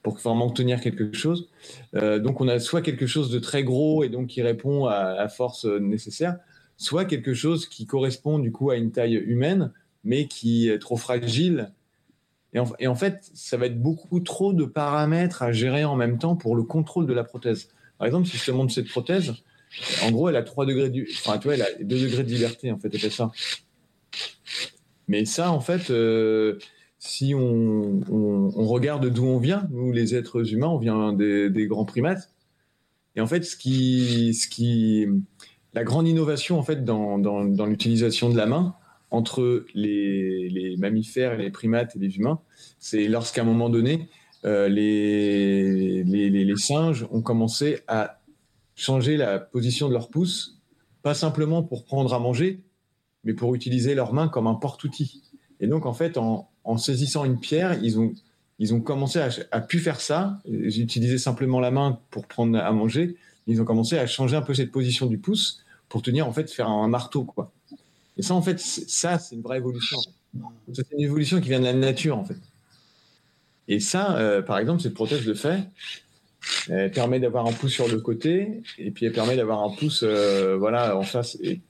pour 0.03 0.17
vraiment 0.19 0.51
tenir 0.51 0.79
quelque 0.79 1.11
chose. 1.13 1.49
Euh, 1.95 2.19
donc 2.19 2.39
on 2.39 2.47
a 2.47 2.59
soit 2.59 2.81
quelque 2.81 3.07
chose 3.07 3.31
de 3.31 3.39
très 3.39 3.63
gros 3.63 4.03
et 4.03 4.09
donc 4.09 4.27
qui 4.27 4.43
répond 4.43 4.85
à 4.85 5.15
la 5.15 5.27
force 5.27 5.65
nécessaire, 5.65 6.37
soit 6.77 7.05
quelque 7.05 7.33
chose 7.33 7.67
qui 7.67 7.87
correspond 7.87 8.37
du 8.37 8.51
coup 8.51 8.69
à 8.69 8.77
une 8.77 8.91
taille 8.91 9.15
humaine 9.15 9.71
mais 10.03 10.27
qui 10.27 10.69
est 10.69 10.77
trop 10.77 10.97
fragile 10.97 11.71
et 12.79 12.87
en, 12.87 12.95
fait, 12.95 13.29
ça 13.33 13.57
va 13.57 13.65
être 13.65 13.81
beaucoup 13.81 14.21
trop 14.21 14.53
de 14.53 14.63
paramètres 14.63 15.43
à 15.43 15.51
gérer 15.51 15.83
en 15.83 15.95
même 15.97 16.17
temps 16.17 16.37
pour 16.37 16.55
le 16.55 16.63
contrôle 16.63 17.05
de 17.05 17.11
la 17.11 17.25
prothèse. 17.25 17.69
Par 17.97 18.07
exemple, 18.07 18.27
si 18.27 18.37
je 18.37 18.45
te 18.45 18.51
montre 18.51 18.73
cette 18.73 18.87
prothèse, 18.87 19.33
en 20.03 20.11
gros, 20.11 20.29
elle 20.29 20.37
a 20.37 20.43
3 20.43 20.65
degrés 20.65 20.89
de, 20.89 21.05
enfin, 21.19 21.37
tu 21.37 21.49
vois, 21.49 21.55
elle 21.55 21.63
a 21.63 21.83
2 21.83 21.83
degrés 21.83 22.23
de 22.23 22.29
liberté, 22.29 22.71
en 22.71 22.79
fait, 22.79 22.89
elle 22.93 22.99
fait 22.99 23.09
ça. 23.09 23.31
Mais 25.09 25.25
ça, 25.25 25.51
en 25.51 25.59
fait, 25.59 25.89
euh, 25.89 26.57
si 26.97 27.35
on, 27.35 27.99
regarde 28.55 29.09
d'où 29.09 29.25
on 29.25 29.37
vient, 29.37 29.67
nous, 29.71 29.91
les 29.91 30.15
êtres 30.15 30.53
humains, 30.53 30.69
on 30.69 30.77
vient 30.77 31.11
des, 31.11 31.67
grands 31.67 31.85
primates. 31.85 32.29
Et 33.17 33.21
en 33.21 33.27
fait, 33.27 33.43
ce 33.43 33.57
qui, 33.57 34.33
ce 34.33 34.47
qui, 34.47 35.05
la 35.73 35.83
grande 35.83 36.07
innovation, 36.07 36.57
en 36.57 36.63
fait, 36.63 36.85
dans 36.85 37.65
l'utilisation 37.65 38.29
de 38.29 38.37
la 38.37 38.45
main, 38.45 38.75
entre 39.11 39.65
les, 39.73 40.75
mammifères, 40.77 41.37
les 41.37 41.51
primates 41.51 41.95
et 41.95 41.99
les 41.99 42.17
humains, 42.17 42.39
c'est 42.79 43.07
lorsqu'à 43.07 43.41
un 43.41 43.45
moment 43.45 43.69
donné, 43.69 44.09
euh, 44.45 44.67
les, 44.67 46.55
singes 46.57 47.07
ont 47.11 47.21
commencé 47.21 47.79
à 47.87 48.19
changer 48.75 49.17
la 49.17 49.39
position 49.39 49.87
de 49.87 49.93
leur 49.93 50.09
pouce, 50.09 50.59
pas 51.01 51.13
simplement 51.13 51.63
pour 51.63 51.85
prendre 51.85 52.13
à 52.13 52.19
manger, 52.19 52.61
mais 53.23 53.33
pour 53.33 53.55
utiliser 53.55 53.95
leurs 53.95 54.13
mains 54.13 54.27
comme 54.27 54.47
un 54.47 54.55
porte-outil. 54.55 55.23
Et 55.59 55.67
donc, 55.67 55.85
en 55.85 55.93
fait, 55.93 56.17
en, 56.17 56.49
saisissant 56.77 57.25
une 57.25 57.39
pierre, 57.39 57.77
ils 57.83 57.99
ont, 57.99 58.81
commencé 58.81 59.19
à, 59.19 59.29
à 59.51 59.61
pu 59.61 59.79
faire 59.79 60.01
ça. 60.01 60.39
Ils 60.45 60.81
utilisaient 60.81 61.17
simplement 61.17 61.59
la 61.59 61.71
main 61.71 61.99
pour 62.09 62.27
prendre 62.27 62.57
à 62.57 62.71
manger. 62.71 63.15
Ils 63.47 63.61
ont 63.61 63.65
commencé 63.65 63.97
à 63.97 64.07
changer 64.07 64.35
un 64.35 64.41
peu 64.41 64.53
cette 64.53 64.71
position 64.71 65.05
du 65.05 65.17
pouce 65.17 65.63
pour 65.89 66.01
tenir, 66.01 66.27
en 66.27 66.31
fait, 66.31 66.51
faire 66.51 66.69
un 66.69 66.87
marteau, 66.87 67.23
quoi. 67.23 67.51
Et 68.17 68.21
ça, 68.21 68.33
en 68.33 68.41
fait, 68.41 68.59
ça, 68.59 69.19
c'est 69.19 69.35
une 69.35 69.41
vraie 69.41 69.57
évolution. 69.57 69.97
C'est 70.73 70.91
une 70.91 71.01
évolution 71.01 71.41
qui 71.41 71.49
vient 71.49 71.59
de 71.59 71.65
la 71.65 71.73
nature, 71.73 72.17
en 72.17 72.23
fait. 72.23 72.37
Et 73.67 73.79
ça, 73.79 74.17
euh, 74.17 74.41
par 74.41 74.57
exemple, 74.59 74.81
cette 74.81 74.93
prothèse 74.93 75.25
de 75.25 75.33
fait, 75.33 75.63
elle 76.69 76.91
permet 76.91 77.19
d'avoir 77.19 77.47
un 77.47 77.51
pouce 77.51 77.71
sur 77.73 77.87
le 77.87 77.99
côté, 77.99 78.61
et 78.77 78.91
puis 78.91 79.05
elle 79.05 79.13
permet 79.13 79.35
d'avoir 79.35 79.63
un 79.63 79.75
pouce, 79.75 80.03
euh, 80.03 80.55
voilà, 80.57 80.95
en 80.97 81.01
face. 81.01 81.37
Et, 81.41 81.61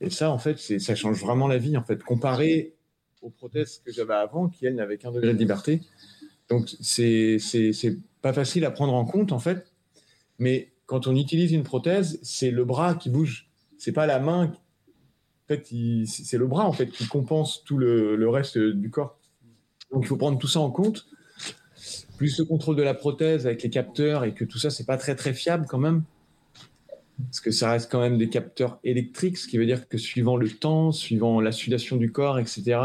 et 0.00 0.10
ça, 0.10 0.30
en 0.30 0.38
fait, 0.38 0.58
ça 0.58 0.94
change 0.94 1.20
vraiment 1.20 1.48
la 1.48 1.58
vie, 1.58 1.76
en 1.76 1.82
fait, 1.82 2.02
comparé 2.02 2.74
aux 3.22 3.30
prothèses 3.30 3.82
que 3.84 3.92
j'avais 3.92 4.14
avant, 4.14 4.48
qui 4.48 4.66
elles 4.66 4.74
n'avaient 4.74 4.98
qu'un 4.98 5.10
degré 5.10 5.32
de 5.32 5.38
liberté. 5.38 5.80
Donc, 6.48 6.68
c'est 6.80 7.38
pas 8.22 8.32
facile 8.32 8.64
à 8.64 8.70
prendre 8.70 8.94
en 8.94 9.04
compte, 9.04 9.32
en 9.32 9.38
fait. 9.38 9.66
Mais 10.38 10.72
quand 10.86 11.06
on 11.06 11.16
utilise 11.16 11.52
une 11.52 11.64
prothèse, 11.64 12.18
c'est 12.22 12.50
le 12.50 12.64
bras 12.64 12.94
qui 12.94 13.10
bouge. 13.10 13.48
C'est 13.76 13.92
pas 13.92 14.06
la 14.06 14.20
main 14.20 14.52
fait, 15.48 15.72
c'est 16.06 16.38
le 16.38 16.46
bras 16.46 16.66
en 16.66 16.72
fait 16.72 16.86
qui 16.86 17.06
compense 17.06 17.64
tout 17.64 17.78
le, 17.78 18.28
reste 18.28 18.58
du 18.58 18.90
corps. 18.90 19.18
Donc 19.92 20.04
il 20.04 20.06
faut 20.06 20.16
prendre 20.16 20.38
tout 20.38 20.48
ça 20.48 20.60
en 20.60 20.70
compte. 20.70 21.06
Plus 22.16 22.38
le 22.38 22.44
contrôle 22.44 22.76
de 22.76 22.82
la 22.82 22.94
prothèse 22.94 23.46
avec 23.46 23.62
les 23.62 23.70
capteurs 23.70 24.24
et 24.24 24.34
que 24.34 24.44
tout 24.44 24.58
ça 24.58 24.70
c'est 24.70 24.84
pas 24.84 24.96
très 24.96 25.14
très 25.14 25.32
fiable 25.32 25.66
quand 25.68 25.78
même. 25.78 26.02
Parce 27.24 27.40
que 27.40 27.50
ça 27.50 27.72
reste 27.72 27.90
quand 27.90 28.00
même 28.00 28.18
des 28.18 28.28
capteurs 28.28 28.78
électriques, 28.84 29.38
ce 29.38 29.48
qui 29.48 29.58
veut 29.58 29.66
dire 29.66 29.88
que 29.88 29.98
suivant 29.98 30.36
le 30.36 30.48
temps, 30.48 30.92
suivant 30.92 31.40
la 31.40 31.50
sudation 31.50 31.96
du 31.96 32.12
corps, 32.12 32.38
etc., 32.38 32.80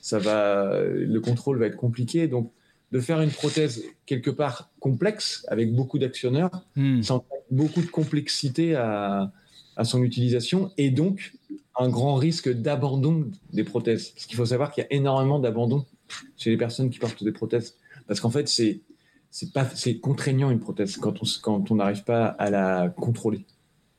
ça 0.00 0.18
va, 0.18 0.82
le 0.82 1.20
contrôle 1.20 1.58
va 1.60 1.66
être 1.66 1.76
compliqué. 1.76 2.26
Donc, 2.26 2.50
de 2.90 2.98
faire 2.98 3.20
une 3.20 3.30
prothèse 3.30 3.84
quelque 4.06 4.30
part 4.30 4.70
complexe 4.80 5.46
avec 5.46 5.72
beaucoup 5.72 6.00
d'actionneurs, 6.00 6.50
hmm. 6.74 7.02
sans 7.02 7.24
beaucoup 7.52 7.80
de 7.80 7.86
complexité 7.86 8.74
à, 8.74 9.30
à 9.76 9.84
son 9.84 10.02
utilisation 10.02 10.72
et 10.76 10.90
donc 10.90 11.32
un 11.80 11.88
grand 11.88 12.14
risque 12.14 12.48
d'abandon 12.52 13.30
des 13.52 13.64
prothèses. 13.64 14.10
Parce 14.10 14.26
qu'il 14.26 14.36
faut 14.36 14.46
savoir 14.46 14.70
qu'il 14.70 14.84
y 14.84 14.86
a 14.86 14.92
énormément 14.92 15.38
d'abandon 15.38 15.86
chez 16.36 16.50
les 16.50 16.56
personnes 16.56 16.90
qui 16.90 16.98
portent 16.98 17.24
des 17.24 17.32
prothèses. 17.32 17.76
Parce 18.06 18.20
qu'en 18.20 18.30
fait, 18.30 18.48
c'est 18.48 18.80
c'est 19.30 19.52
pas 19.52 19.64
c'est 19.74 19.98
contraignant 19.98 20.50
une 20.50 20.60
prothèse 20.60 20.96
quand 20.96 21.22
on 21.22 21.26
quand 21.42 21.70
on 21.70 21.76
n'arrive 21.76 22.04
pas 22.04 22.26
à 22.26 22.50
la 22.50 22.88
contrôler. 22.90 23.46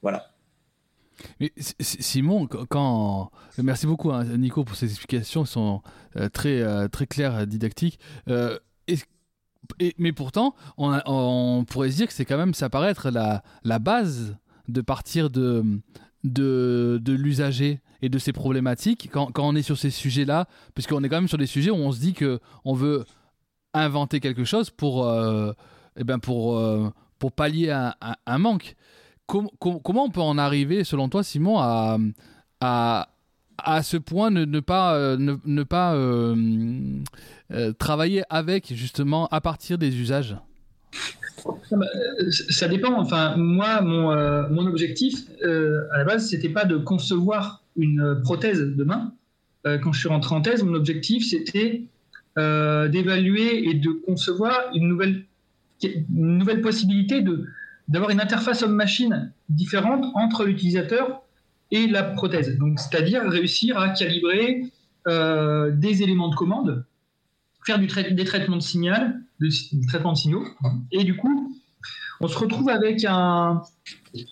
Voilà. 0.02 0.28
Mais 1.40 1.52
Simon, 1.80 2.48
quand 2.48 3.32
merci 3.58 3.86
beaucoup 3.88 4.12
hein, 4.12 4.26
Nico 4.38 4.64
pour 4.64 4.76
ces 4.76 4.88
explications, 4.88 5.44
qui 5.44 5.52
sont 5.52 5.82
euh, 6.18 6.30
très 6.30 6.62
euh, 6.62 6.88
très 6.88 7.08
claires, 7.08 7.48
didactiques. 7.48 8.00
Euh, 8.28 8.58
mais 9.98 10.12
pourtant, 10.12 10.56
on, 10.78 11.00
on, 11.06 11.64
pourrait 11.66 11.92
se 11.92 11.96
dire 11.96 12.08
que 12.08 12.14
c'est 12.14 12.26
quand 12.26 12.38
même 12.38 12.54
ça 12.54 12.70
paraît 12.70 12.92
être 12.92 13.10
la, 13.10 13.44
la 13.64 13.80
base 13.80 14.36
de 14.68 14.82
partir 14.82 15.30
de 15.30 15.64
de, 16.24 17.00
de 17.02 17.14
l'usager 17.14 17.80
et 18.02 18.10
de 18.10 18.18
ses 18.18 18.34
problématiques 18.34 19.10
quand, 19.12 19.32
quand, 19.32 19.48
on 19.48 19.56
est 19.56 19.62
sur 19.62 19.78
ces 19.78 19.90
sujets-là, 19.90 20.48
puisqu'on 20.74 21.04
est 21.04 21.10
quand 21.10 21.18
même 21.18 21.28
sur 21.28 21.38
des 21.38 21.48
sujets 21.48 21.72
où 21.72 21.76
on 21.76 21.92
se 21.92 22.00
dit 22.00 22.14
que 22.14 22.40
on 22.66 22.74
veut 22.74 23.06
inventer 23.74 24.20
quelque 24.20 24.44
chose 24.44 24.70
pour, 24.70 25.08
euh, 25.08 25.54
eh 25.98 26.04
ben 26.04 26.20
pour, 26.20 26.58
euh, 26.58 26.90
pour 27.20 27.32
pallier 27.32 27.72
un, 27.72 28.38
manque. 28.38 28.76
comment 29.28 30.06
on 30.06 30.10
peut 30.10 30.22
en 30.22 30.38
arriver, 30.38 30.84
selon 30.84 31.10
toi, 31.10 31.24
Simon, 31.24 31.60
à, 31.60 31.98
à, 32.60 33.10
à 33.58 33.84
ce 33.84 33.98
point 33.98 34.30
ne, 34.30 34.60
pas, 34.60 35.16
ne, 35.18 35.64
pas 35.64 35.96
travailler 37.80 38.24
avec 38.30 38.74
justement 38.74 39.28
à 39.28 39.40
partir 39.40 39.78
des 39.78 39.96
usages? 39.96 40.36
Ça 42.30 42.68
dépend. 42.68 43.00
Enfin, 43.00 43.36
moi, 43.38 43.82
mon, 43.82 44.12
mon 44.50 44.66
objectif 44.68 45.26
à 45.44 45.98
la 45.98 46.04
base, 46.04 46.30
c'était 46.30 46.50
pas 46.50 46.66
de 46.66 46.78
concevoir 46.78 47.64
une 47.78 48.22
prothèse 48.24 48.60
de 48.60 48.84
main. 48.84 49.14
quand 49.64 49.92
je 49.94 50.00
suis 50.00 50.10
rentré 50.10 50.36
en 50.36 50.42
thèse, 50.42 50.64
mon 50.64 50.74
objectif, 50.74 51.26
c'était 51.28 51.84
d'évaluer 52.36 53.70
et 53.70 53.74
de 53.74 53.90
concevoir 53.92 54.72
une 54.74 54.88
nouvelle 56.10 56.62
possibilité 56.62 57.24
d'avoir 57.88 58.12
une 58.12 58.22
interface 58.22 58.64
homme-machine 58.64 59.32
différente 59.50 60.06
entre 60.16 60.46
l'utilisateur 60.46 61.22
et 61.72 61.88
la 61.88 62.04
prothèse. 62.04 62.58
C'est-à-dire 62.78 63.24
réussir 63.24 63.78
à 63.78 63.90
calibrer 63.90 64.72
euh, 65.08 65.72
des 65.72 66.04
éléments 66.04 66.30
de 66.30 66.36
commande, 66.36 66.86
faire 67.66 67.80
des 67.80 68.26
traitements 68.26 68.58
de 68.58 68.62
signal, 68.62 69.22
de, 69.40 69.50
traitement 69.88 70.14
de 70.14 70.18
signaux, 70.18 70.46
et 70.92 71.04
du 71.04 71.16
coup, 71.16 71.56
on 72.20 72.28
se 72.28 72.38
retrouve 72.38 72.70
avec 72.70 73.04
un 73.06 73.62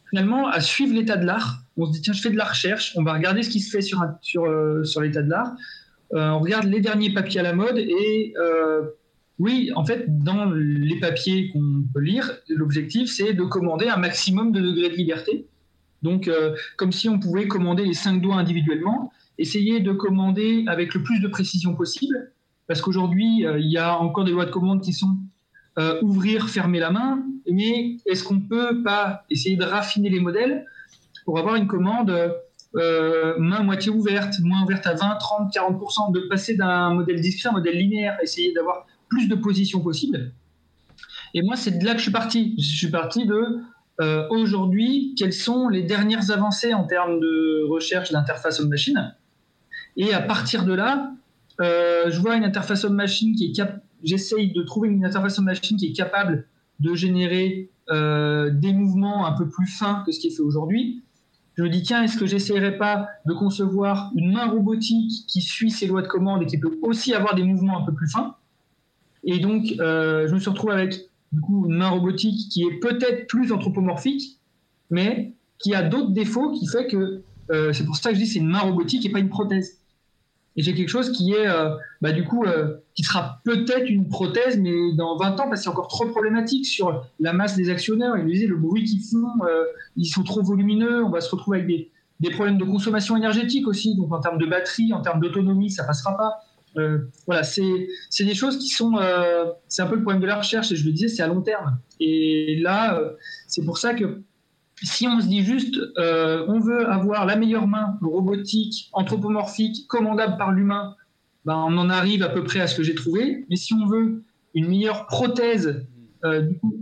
finalement 0.09 0.47
à 0.47 0.59
suivre 0.59 0.93
l'état 0.93 1.17
de 1.17 1.25
l'art. 1.25 1.63
On 1.77 1.85
se 1.85 1.91
dit 1.91 2.01
tiens, 2.01 2.13
je 2.13 2.21
fais 2.21 2.29
de 2.29 2.37
la 2.37 2.45
recherche, 2.45 2.93
on 2.95 3.03
va 3.03 3.13
regarder 3.13 3.43
ce 3.43 3.49
qui 3.49 3.59
se 3.59 3.71
fait 3.71 3.81
sur 3.81 4.01
euh, 4.43 4.83
l'état 5.01 5.21
de 5.21 5.29
l'art. 5.29 5.53
Euh, 6.13 6.29
on 6.29 6.39
regarde 6.39 6.65
les 6.65 6.81
derniers 6.81 7.13
papiers 7.13 7.39
à 7.39 7.43
la 7.43 7.53
mode 7.53 7.77
et 7.77 8.33
oui, 9.39 9.71
en 9.75 9.85
fait, 9.85 10.21
dans 10.21 10.51
les 10.51 10.99
papiers 10.99 11.49
qu'on 11.49 11.83
peut 11.93 12.01
lire, 12.01 12.29
l'objectif, 12.49 13.09
c'est 13.09 13.33
de 13.33 13.43
commander 13.43 13.87
un 13.87 13.95
maximum 13.95 14.51
de 14.51 14.59
degrés 14.59 14.89
de 14.89 14.95
liberté. 14.95 15.47
Donc, 16.01 16.27
euh, 16.27 16.55
comme 16.77 16.91
si 16.91 17.07
on 17.07 17.19
pouvait 17.19 17.47
commander 17.47 17.85
les 17.85 17.93
cinq 17.93 18.21
doigts 18.21 18.35
individuellement, 18.35 19.11
essayer 19.37 19.79
de 19.79 19.93
commander 19.93 20.65
avec 20.67 20.93
le 20.93 21.03
plus 21.03 21.21
de 21.21 21.27
précision 21.29 21.73
possible, 21.73 22.33
parce 22.69 22.81
qu'aujourd'hui, 22.81 23.45
euh, 23.45 23.59
il 23.59 23.69
y 23.69 23.77
a 23.77 23.99
encore 23.99 24.23
des 24.23 24.31
lois 24.31 24.45
de 24.45 24.51
commande 24.51 24.81
qui 24.81 24.93
sont 24.93 25.17
euh, 25.77 25.99
ouvrir, 26.01 26.49
fermer 26.49 26.79
la 26.79 26.91
main, 26.91 27.21
mais 27.51 27.97
est-ce 28.05 28.23
qu'on 28.23 28.35
ne 28.35 28.47
peut 28.47 28.81
pas 28.83 29.25
essayer 29.29 29.57
de 29.57 29.65
raffiner 29.65 30.09
les 30.09 30.21
modèles 30.21 30.65
pour 31.25 31.37
avoir 31.37 31.55
une 31.55 31.67
commande 31.67 32.15
main 32.73 33.63
moitié 33.63 33.91
ouverte, 33.91 34.35
moins 34.41 34.63
ouverte 34.63 34.85
à 34.85 34.93
20, 34.93 35.15
30, 35.15 35.53
40%, 35.53 36.13
de 36.13 36.21
passer 36.29 36.55
d'un 36.55 36.93
modèle 36.93 37.19
discret 37.19 37.49
à 37.49 37.51
un 37.51 37.55
modèle 37.55 37.75
linéaire, 37.75 38.17
essayer 38.21 38.53
d'avoir 38.53 38.85
plus 39.09 39.27
de 39.27 39.35
positions 39.35 39.81
possibles? 39.81 40.31
Et 41.33 41.41
moi, 41.41 41.55
c'est 41.55 41.77
de 41.77 41.85
là 41.85 41.91
que 41.91 41.97
je 41.97 42.03
suis 42.03 42.11
parti. 42.11 42.55
Je 42.57 42.77
suis 42.77 42.89
parti 42.91 43.25
de 43.25 43.59
euh, 44.01 44.27
aujourd'hui, 44.29 45.13
quelles 45.17 45.33
sont 45.33 45.67
les 45.67 45.83
dernières 45.83 46.31
avancées 46.31 46.73
en 46.73 46.85
termes 46.85 47.19
de 47.19 47.67
recherche 47.67 48.11
d'interface 48.11 48.59
homme-machine? 48.59 49.13
Et 49.97 50.13
à 50.13 50.21
partir 50.21 50.63
de 50.63 50.73
là, 50.73 51.11
euh, 51.59 52.09
je 52.09 52.19
vois 52.19 52.35
une 52.35 52.43
interface 52.43 52.83
homme-machine 52.83 53.35
qui 53.35 53.45
est. 53.45 53.61
J'essaye 54.03 54.53
de 54.53 54.61
trouver 54.63 54.89
une 54.89 55.03
interface 55.03 55.39
homme-machine 55.39 55.77
qui 55.77 55.87
est 55.87 55.93
capable 55.93 56.47
de 56.79 56.93
générer 56.93 57.69
euh, 57.91 58.49
des 58.49 58.71
mouvements 58.71 59.25
un 59.25 59.33
peu 59.33 59.49
plus 59.49 59.67
fins 59.67 60.03
que 60.05 60.11
ce 60.11 60.19
qui 60.19 60.27
est 60.27 60.31
fait 60.31 60.41
aujourd'hui. 60.41 61.03
Je 61.55 61.63
me 61.63 61.69
dis, 61.69 61.83
tiens, 61.83 62.03
est-ce 62.03 62.17
que 62.17 62.25
j'essayerais 62.25 62.77
pas 62.77 63.09
de 63.25 63.33
concevoir 63.33 64.11
une 64.15 64.31
main 64.31 64.47
robotique 64.47 65.25
qui 65.27 65.41
suit 65.41 65.71
ses 65.71 65.87
lois 65.87 66.01
de 66.01 66.07
commande 66.07 66.43
et 66.43 66.45
qui 66.45 66.57
peut 66.57 66.79
aussi 66.81 67.13
avoir 67.13 67.35
des 67.35 67.43
mouvements 67.43 67.77
un 67.79 67.85
peu 67.85 67.93
plus 67.93 68.09
fins? 68.09 68.35
Et 69.25 69.39
donc, 69.39 69.73
euh, 69.81 70.25
je 70.29 70.33
me 70.33 70.39
suis 70.39 70.49
retrouvé 70.49 70.73
avec 70.73 71.09
du 71.33 71.41
coup, 71.41 71.65
une 71.67 71.75
main 71.75 71.89
robotique 71.89 72.49
qui 72.49 72.63
est 72.63 72.79
peut-être 72.79 73.27
plus 73.27 73.51
anthropomorphique, 73.51 74.39
mais 74.89 75.33
qui 75.57 75.75
a 75.75 75.83
d'autres 75.83 76.11
défauts 76.11 76.51
qui 76.51 76.65
fait 76.67 76.87
que 76.87 77.23
c'est 77.73 77.83
pour 77.83 77.95
ça 77.95 78.11
que 78.11 78.15
je 78.15 78.21
dis 78.21 78.27
c'est 78.27 78.39
une 78.39 78.49
main 78.49 78.59
robotique 78.59 79.05
et 79.05 79.09
pas 79.09 79.19
une 79.19 79.29
prothèse. 79.29 79.78
Et 80.59 80.61
j'ai 80.61 80.73
quelque 80.73 80.89
chose 80.89 81.13
qui 81.13 81.31
est, 81.31 81.47
euh, 81.47 81.69
bah, 82.01 82.11
du 82.11 82.25
coup, 82.25 82.43
qui 82.93 83.03
sera 83.03 83.39
peut-être 83.45 83.89
une 83.89 84.09
prothèse, 84.09 84.59
mais 84.59 84.73
dans 84.97 85.15
20 85.15 85.39
ans, 85.39 85.49
c'est 85.55 85.69
encore 85.69 85.87
trop 85.87 86.05
problématique 86.07 86.65
sur 86.65 87.05
la 87.21 87.31
masse 87.31 87.55
des 87.55 87.69
actionnaires. 87.69 88.17
Ils 88.17 88.25
disaient 88.25 88.47
le 88.47 88.57
bruit 88.57 88.83
qu'ils 88.83 89.01
font, 89.01 89.45
ils 89.95 90.07
sont 90.07 90.23
trop 90.23 90.43
volumineux, 90.43 91.01
on 91.03 91.09
va 91.09 91.21
se 91.21 91.31
retrouver 91.31 91.59
avec 91.59 91.67
des, 91.69 91.91
des, 92.19 92.29
problèmes 92.31 92.57
de 92.57 92.65
consommation 92.65 93.15
énergétique 93.15 93.67
aussi. 93.67 93.95
Donc 93.95 94.11
en 94.11 94.19
termes 94.19 94.37
de 94.37 94.45
batterie, 94.45 94.91
en 94.91 95.01
termes 95.01 95.21
d'autonomie, 95.21 95.71
ça 95.71 95.85
passera 95.85 96.17
pas. 96.17 96.33
Euh, 96.77 96.99
voilà, 97.25 97.43
c'est 97.43 97.87
des 98.19 98.35
choses 98.35 98.57
qui 98.57 98.69
sont. 98.69 98.97
Euh, 98.97 99.45
c'est 99.67 99.81
un 99.81 99.87
peu 99.87 99.95
le 99.95 100.01
problème 100.01 100.21
de 100.21 100.27
la 100.27 100.37
recherche, 100.37 100.71
et 100.71 100.75
je 100.75 100.85
le 100.85 100.91
disais, 100.91 101.07
c'est 101.07 101.23
à 101.23 101.27
long 101.27 101.41
terme. 101.41 101.79
Et 101.99 102.59
là, 102.61 102.97
euh, 102.97 103.13
c'est 103.47 103.63
pour 103.63 103.77
ça 103.77 103.93
que 103.93 104.21
si 104.83 105.07
on 105.07 105.19
se 105.19 105.27
dit 105.27 105.43
juste, 105.43 105.75
on 105.97 106.59
veut 106.59 106.89
avoir 106.89 107.25
la 107.25 107.35
meilleure 107.35 107.67
main 107.67 107.97
robotique, 108.01 108.89
anthropomorphique, 108.93 109.87
commandable 109.87 110.37
par 110.37 110.51
l'humain, 110.51 110.95
ben, 111.45 111.55
on 111.55 111.77
en 111.77 111.89
arrive 111.89 112.23
à 112.23 112.29
peu 112.29 112.43
près 112.43 112.59
à 112.59 112.67
ce 112.67 112.75
que 112.75 112.83
j'ai 112.83 112.95
trouvé. 112.95 113.45
Mais 113.49 113.55
si 113.55 113.73
on 113.73 113.85
veut 113.85 114.23
une 114.53 114.67
meilleure 114.67 115.07
prothèse 115.07 115.85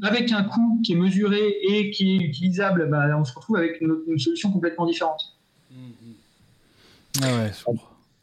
avec 0.01 0.31
un 0.31 0.43
coût 0.43 0.81
qui 0.83 0.93
est 0.93 0.95
mesuré 0.95 1.55
et 1.69 1.91
qui 1.91 2.15
est 2.15 2.19
utilisable, 2.19 2.89
ben, 2.89 3.15
on 3.17 3.23
se 3.23 3.33
retrouve 3.33 3.57
avec 3.57 3.81
une, 3.81 4.17
solution 4.17 4.51
complètement 4.51 4.85
différente. 4.85 5.37
Ah 7.21 7.25
ouais, 7.25 7.51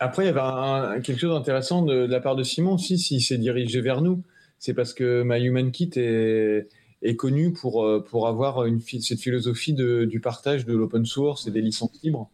après, 0.01 0.25
il 0.25 0.27
y 0.27 0.39
avait 0.39 1.01
quelque 1.03 1.19
chose 1.19 1.35
d'intéressant 1.35 1.83
de, 1.83 1.95
la 1.95 2.21
part 2.21 2.37
de 2.37 2.43
Simon 2.43 2.75
aussi, 2.75 2.99
s'il 2.99 3.23
s'est 3.23 3.39
dirigé 3.39 3.81
vers 3.81 4.03
nous. 4.03 4.23
C'est 4.59 4.75
parce 4.75 4.93
que 4.93 5.23
My 5.25 5.43
Human 5.43 5.71
Kit 5.71 5.91
est, 5.97 6.69
est 7.03 7.17
connu 7.17 7.53
pour, 7.53 7.85
euh, 7.85 8.03
pour 8.03 8.29
avoir 8.29 8.65
une, 8.65 8.81
cette 8.81 9.21
philosophie 9.21 9.75
de, 9.75 10.05
du 10.05 10.21
partage 10.21 10.65
de 10.65 10.75
l'open 10.75 11.05
source 11.05 11.47
et 11.47 11.51
des 11.51 11.61
licences 11.61 12.03
libres. 12.03 12.31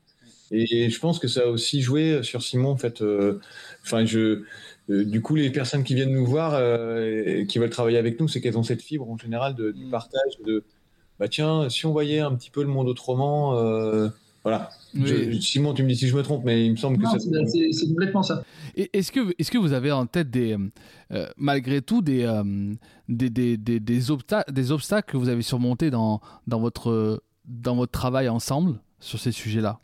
Et 0.53 0.90
je 0.90 0.99
pense 0.99 1.18
que 1.18 1.29
ça 1.29 1.42
a 1.42 1.46
aussi 1.46 1.81
joué 1.81 2.23
sur 2.23 2.42
Simon. 2.42 2.70
En 2.70 2.77
fait, 2.77 3.03
euh, 3.03 3.38
enfin, 3.85 4.05
je, 4.05 4.42
euh, 4.90 5.05
du 5.05 5.20
coup, 5.20 5.37
les 5.37 5.51
personnes 5.51 5.85
qui 5.85 5.94
viennent 5.94 6.12
nous 6.12 6.27
voir, 6.27 6.61
et 7.01 7.46
qui 7.49 7.59
veulent 7.59 7.70
travailler 7.70 7.99
avec 7.99 8.18
nous, 8.18 8.27
c'est 8.27 8.40
qu'elles 8.40 8.59
ont 8.59 8.64
cette 8.64 8.83
fibre 8.83 9.09
en 9.09 9.16
général 9.16 9.55
de, 9.55 9.70
du 9.70 9.87
mm. 9.87 9.90
partage, 9.90 10.38
de 10.44 10.64
bah 11.20 11.29
tiens, 11.29 11.68
si 11.68 11.85
on 11.85 11.92
voyait 11.92 12.20
un 12.20 12.35
petit 12.35 12.51
peu 12.51 12.62
le 12.62 12.68
monde 12.68 12.88
autrement, 12.88 13.55
voilà. 14.42 14.70
Simon, 15.40 15.74
tu 15.74 15.83
me 15.83 15.88
dis 15.88 15.96
si 15.96 16.09
je 16.09 16.16
me 16.16 16.22
trompe, 16.22 16.44
mais 16.44 16.64
il 16.64 16.72
me 16.72 16.76
semble 16.76 16.98
que 16.98 17.05
c'est 17.72 17.87
complètement 17.88 18.22
ça. 18.22 18.42
Est-ce 18.74 19.12
que, 19.12 19.35
est 19.38 19.50
que 19.50 19.59
vous 19.59 19.74
avez 19.74 19.92
en 19.92 20.07
tête 20.07 20.31
des, 20.31 20.57
euh, 21.12 21.29
malgré 21.37 21.83
tout 21.83 22.00
des, 22.00 22.24
euh, 22.24 22.74
des, 23.09 23.29
des, 23.29 23.59
des, 23.59 23.81
des, 23.81 24.11
obstacles 24.11 25.12
que 25.12 25.16
vous 25.18 25.29
avez 25.29 25.42
surmontés 25.42 25.90
dans, 25.90 26.20
dans, 26.46 26.59
votre, 26.59 27.22
dans 27.44 27.76
votre 27.76 27.92
travail 27.92 28.31
ensemble 28.31 28.81
sur 28.98 29.18
ces 29.18 29.33
sujets-là? 29.33 29.81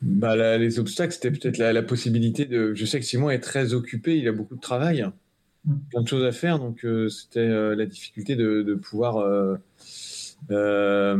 Bah, 0.00 0.56
Les 0.56 0.78
obstacles, 0.78 1.12
c'était 1.12 1.30
peut-être 1.30 1.58
la, 1.58 1.82
possibilité 1.82 2.46
de. 2.46 2.72
Je 2.74 2.86
sais 2.86 2.98
que 2.98 3.06
Simon 3.06 3.28
est 3.28 3.40
très 3.40 3.74
occupé, 3.74 4.18
il 4.18 4.26
a 4.26 4.32
beaucoup 4.32 4.56
de 4.56 4.60
travail, 4.60 5.04
mm. 5.66 5.74
plein 5.90 6.02
de 6.02 6.08
choses 6.08 6.24
à 6.24 6.32
faire, 6.32 6.58
donc 6.58 6.82
euh, 6.86 7.10
c'était 7.10 7.46
la 7.46 7.84
difficulté 7.84 8.36
de, 8.36 8.62
de 8.62 8.74
pouvoir 8.74 9.18
euh, 10.50 11.14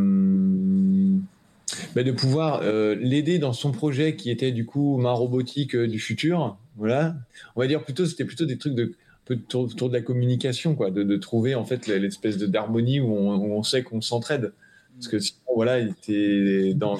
ben, 1.94 2.04
de 2.04 2.12
pouvoir 2.12 2.60
euh, 2.62 2.94
l'aider 2.94 3.38
dans 3.38 3.52
son 3.52 3.72
projet 3.72 4.16
qui 4.16 4.30
était 4.30 4.52
du 4.52 4.66
coup 4.66 4.96
ma 4.98 5.12
robotique 5.12 5.74
euh, 5.74 5.87
du 5.87 5.98
futur. 5.98 6.56
Voilà, 6.76 7.16
on 7.54 7.60
va 7.60 7.66
dire 7.66 7.82
plutôt 7.84 8.04
c'était 8.04 8.24
plutôt 8.24 8.46
des 8.46 8.58
trucs 8.58 8.74
de 8.74 8.84
un 8.84 9.26
peu 9.26 9.38
autour, 9.54 9.88
de 9.88 9.94
la 9.94 10.02
communication, 10.02 10.74
quoi, 10.74 10.90
de, 10.90 11.16
trouver 11.16 11.54
en 11.54 11.64
fait 11.64 11.87
l'espèce 11.87 12.37
de 12.37 12.46
d'harmonie 12.46 13.00
où, 13.00 13.10
on 13.10 13.62
sait 13.62 13.82
qu'on 13.82 14.02
s'entraide. 14.02 14.52
Parce 14.96 15.08
que 15.08 15.18
sinon, 15.18 15.40
voilà, 15.54 15.78
était 15.78 16.74
dans 16.74 16.98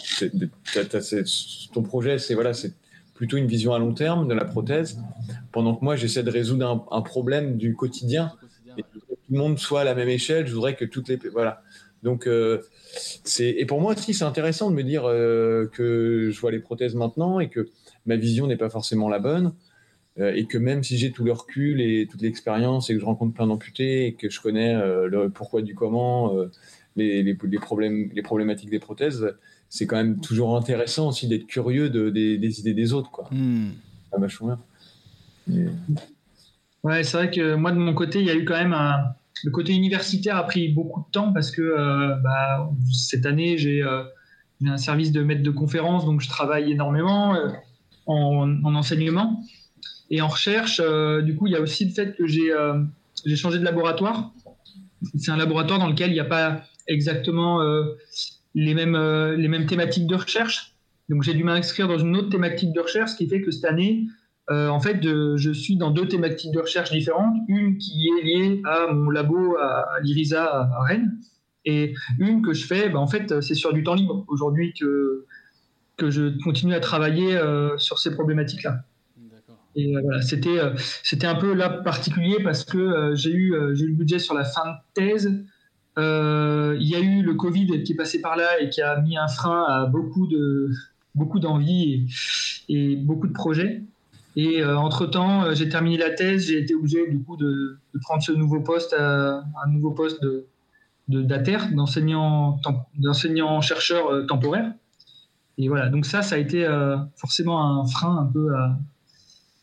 ton 1.73 1.83
projet, 1.83 2.19
c'est 2.19 2.35
voilà, 2.35 2.55
c'est 2.55 2.73
plutôt 3.15 3.37
une 3.37 3.47
vision 3.47 3.73
à 3.73 3.79
long 3.79 3.95
terme 3.95 4.27
de 4.27 4.35
la 4.35 4.45
prothèse, 4.45 4.99
pendant 5.53 5.75
que 5.75 5.85
moi 5.85 5.97
j'essaie 5.97 6.23
de 6.23 6.31
résoudre 6.31 6.87
un, 6.91 7.03
problème 7.03 7.57
du 7.57 7.75
quotidien 7.75 8.33
et 8.77 8.83
que 8.83 8.99
tout 8.99 9.17
le 9.31 9.39
monde 9.39 9.59
soit 9.59 9.83
à 9.83 9.85
la 9.85 9.95
même 9.95 10.09
échelle. 10.09 10.47
Je 10.47 10.55
voudrais 10.55 10.75
que 10.75 10.85
toutes 10.85 11.09
les 11.09 11.17
voilà. 11.33 11.63
Donc, 12.05 12.27
euh, 12.27 12.61
c'est 13.25 13.49
et 13.49 13.65
pour 13.65 13.81
moi 13.81 13.95
aussi, 13.95 14.13
c'est 14.15 14.25
intéressant 14.25 14.71
de 14.71 14.77
me 14.77 14.83
dire 14.85 15.05
euh, 15.07 15.67
que 15.73 16.31
je 16.31 16.41
vois 16.41 16.53
les 16.53 16.61
prothèses 16.61 16.95
maintenant 16.95 17.41
et 17.41 17.49
que 17.49 17.71
ma 18.07 18.17
vision 18.17 18.47
n'est 18.47 18.59
pas 18.59 18.69
forcément 18.69 19.09
la 19.09 19.19
bonne. 19.19 19.55
Euh, 20.21 20.33
et 20.33 20.45
que 20.45 20.59
même 20.59 20.85
si 20.85 20.97
j'ai 20.97 21.11
tout 21.11 21.25
le 21.25 21.33
recul 21.33 21.81
et 21.81 22.07
toute 22.09 22.23
l'expérience 22.23 22.89
et 22.89 22.95
que 22.95 23.01
je 23.01 23.05
rencontre 23.05 23.35
plein 23.35 23.49
d'amputés 23.49 24.07
et 24.07 24.13
que 24.13 24.31
je 24.31 24.41
connais 24.41 24.75
le 24.75 25.29
pourquoi 25.29 25.63
du 25.63 25.75
comment, 25.75 26.37
les, 26.95 27.25
les, 27.25 27.59
problèmes, 27.59 28.11
les 28.15 28.23
problématiques 28.23 28.71
des 28.71 28.79
prothèses, 28.79 29.35
c'est 29.69 29.87
quand 29.87 29.97
même 29.97 30.21
toujours 30.21 30.57
intéressant 30.57 31.09
aussi 31.09 31.27
d'être 31.27 31.47
curieux 31.47 31.89
de, 31.91 32.11
des, 32.11 32.61
idées 32.61 32.75
des 32.75 32.93
autres. 32.93 33.11
Quoi. 33.11 33.29
Ah, 34.13 34.19
vachement 34.19 34.59
bien. 35.49 35.73
Ouais, 36.85 37.03
c'est 37.03 37.17
vrai 37.17 37.31
que 37.31 37.55
moi, 37.55 37.73
de 37.73 37.79
mon 37.79 37.95
côté, 37.95 38.21
il 38.21 38.27
y 38.27 38.31
a 38.31 38.35
eu 38.37 38.45
quand 38.45 38.59
même 38.59 38.75
un, 38.75 39.17
le 39.43 39.51
côté 39.51 39.73
universitaire 39.73 40.37
a 40.37 40.45
pris 40.45 40.69
beaucoup 40.69 41.01
de 41.01 41.11
temps 41.11 41.33
parce 41.33 41.51
que 41.51 41.63
euh, 41.63 42.15
bah, 42.23 42.71
cette 42.93 43.27
année, 43.27 43.55
euh, 43.55 44.05
j'ai 44.61 44.69
un 44.69 44.77
service 44.77 45.13
de 45.13 45.23
maître 45.23 45.43
de 45.43 45.51
conférence, 45.51 46.05
donc 46.05 46.21
je 46.21 46.29
travaille 46.29 46.71
énormément 46.71 47.35
euh, 47.35 47.49
en, 48.07 48.75
enseignement. 48.75 49.43
Et 50.11 50.21
en 50.21 50.29
recherche, 50.29 50.81
du 51.25 51.35
coup, 51.35 51.47
il 51.47 51.55
y 51.55 51.57
a 51.57 51.61
aussi 51.61 51.87
le 51.87 51.91
fait 51.91 52.15
que 52.15 52.27
j'ai 52.27 52.53
changé 53.37 53.59
de 53.59 53.65
laboratoire. 53.65 54.33
C'est 55.17 55.31
un 55.31 55.37
laboratoire 55.37 55.79
dans 55.79 55.89
lequel 55.89 56.11
il 56.11 56.15
n'y 56.15 56.21
a 56.21 56.27
pas 56.27 56.63
exactement 56.87 57.61
les, 58.55 58.75
mêmes, 58.75 58.97
les 59.37 59.49
mêmes 59.49 59.65
thématiques 59.65 60.07
de 60.07 60.15
recherche. 60.15 60.75
Donc 61.09 61.23
j'ai 61.23 61.33
dû 61.33 61.43
m'inscrire 61.43 61.89
dans 61.89 61.99
une 61.99 62.17
autre 62.17 62.29
thématique 62.29 62.73
de 62.73 62.81
recherche, 62.81 63.13
ce 63.13 63.17
qui 63.17 63.27
fait 63.27 63.41
que 63.41 63.51
cette 63.51 63.65
année, 63.65 64.05
en 64.51 64.81
fait, 64.81 65.03
je 65.03 65.53
suis 65.53 65.77
dans 65.77 65.91
deux 65.91 66.07
thématiques 66.07 66.53
de 66.53 66.61
recherche 66.61 66.91
différentes. 66.91 67.35
Une 67.49 67.79
qui 67.79 68.09
est 68.09 68.23
liée 68.25 68.63
à 68.65 68.93
mon 68.93 69.11
labo 69.11 69.57
à, 69.57 70.01
l'IRISA 70.03 70.45
à 70.45 70.83
Rennes, 70.85 71.19
et 71.65 71.95
une 72.19 72.43
que 72.43 72.53
je 72.53 72.67
fais, 72.67 72.91
bah, 72.91 72.99
en 72.99 73.07
fait, 73.07 73.41
c'est 73.41 73.55
sur 73.55 73.73
du 73.73 73.83
temps 73.83 73.95
libre 73.95 74.25
aujourd'hui 74.29 74.75
que, 74.79 75.25
que 75.97 76.11
je 76.11 76.43
continue 76.43 76.75
à 76.75 76.81
travailler 76.81 77.39
sur 77.79 77.99
ces 77.99 78.15
problématiques-là. 78.15 78.85
Et 79.77 79.93
voilà, 79.93 80.23
c'était, 80.23 80.61
c'était 81.03 81.27
un 81.27 81.35
peu 81.35 81.53
là 81.53 81.69
particulier 81.69 82.37
parce 82.45 82.65
que 82.65 83.13
j'ai, 83.15 83.33
eu, 83.33 83.55
j'ai 83.73 83.85
eu 83.85 83.89
le 83.89 83.95
budget 83.95 84.19
sur 84.19 84.35
la 84.35 84.45
fin 84.45 84.67
de 84.67 84.77
thèse. 84.95 85.27
Il 85.97 86.89
y 86.89 86.95
a 86.95 87.01
eu 87.01 87.23
le 87.23 87.35
Covid 87.35 87.83
qui 87.83 87.93
est 87.93 87.97
passé 87.97 88.21
par 88.21 88.37
là 88.37 88.61
et 88.61 88.69
qui 88.69 88.83
a 88.83 89.01
mis 89.01 89.17
un 89.17 89.29
frein 89.29 89.65
à 89.67 89.87
beaucoup, 89.87 90.27
de, 90.27 90.71
beaucoup 91.15 91.41
d'envie 91.41 92.07
et, 92.69 92.97
beaucoup 92.97 93.27
de 93.27 93.33
projets. 93.33 93.83
Et 94.37 94.65
entre-temps, 94.65 95.55
j'ai 95.55 95.69
terminé 95.69 95.97
la 95.97 96.11
thèse, 96.11 96.47
j'ai 96.47 96.59
été 96.59 96.75
obligé 96.75 97.09
du 97.09 97.23
coup 97.23 97.37
de, 97.37 97.79
prendre 98.03 98.23
ce 98.23 98.33
nouveau 98.33 98.61
poste, 98.61 98.93
un 98.99 99.45
nouveau 99.69 99.93
poste 99.93 100.21
d'ATER, 101.09 101.59
d'enseignant, 101.73 102.61
d'enseignant 102.99 103.61
chercheur 103.61 104.27
temporaire. 104.27 104.73
Et 105.57 105.69
voilà, 105.69 105.89
donc 105.89 106.05
ça, 106.05 106.23
ça 106.23 106.35
a 106.35 106.39
été 106.39 106.67
forcément 107.17 107.81
un 107.81 107.87
frein 107.87 108.17
un 108.19 108.27
peu 108.27 108.55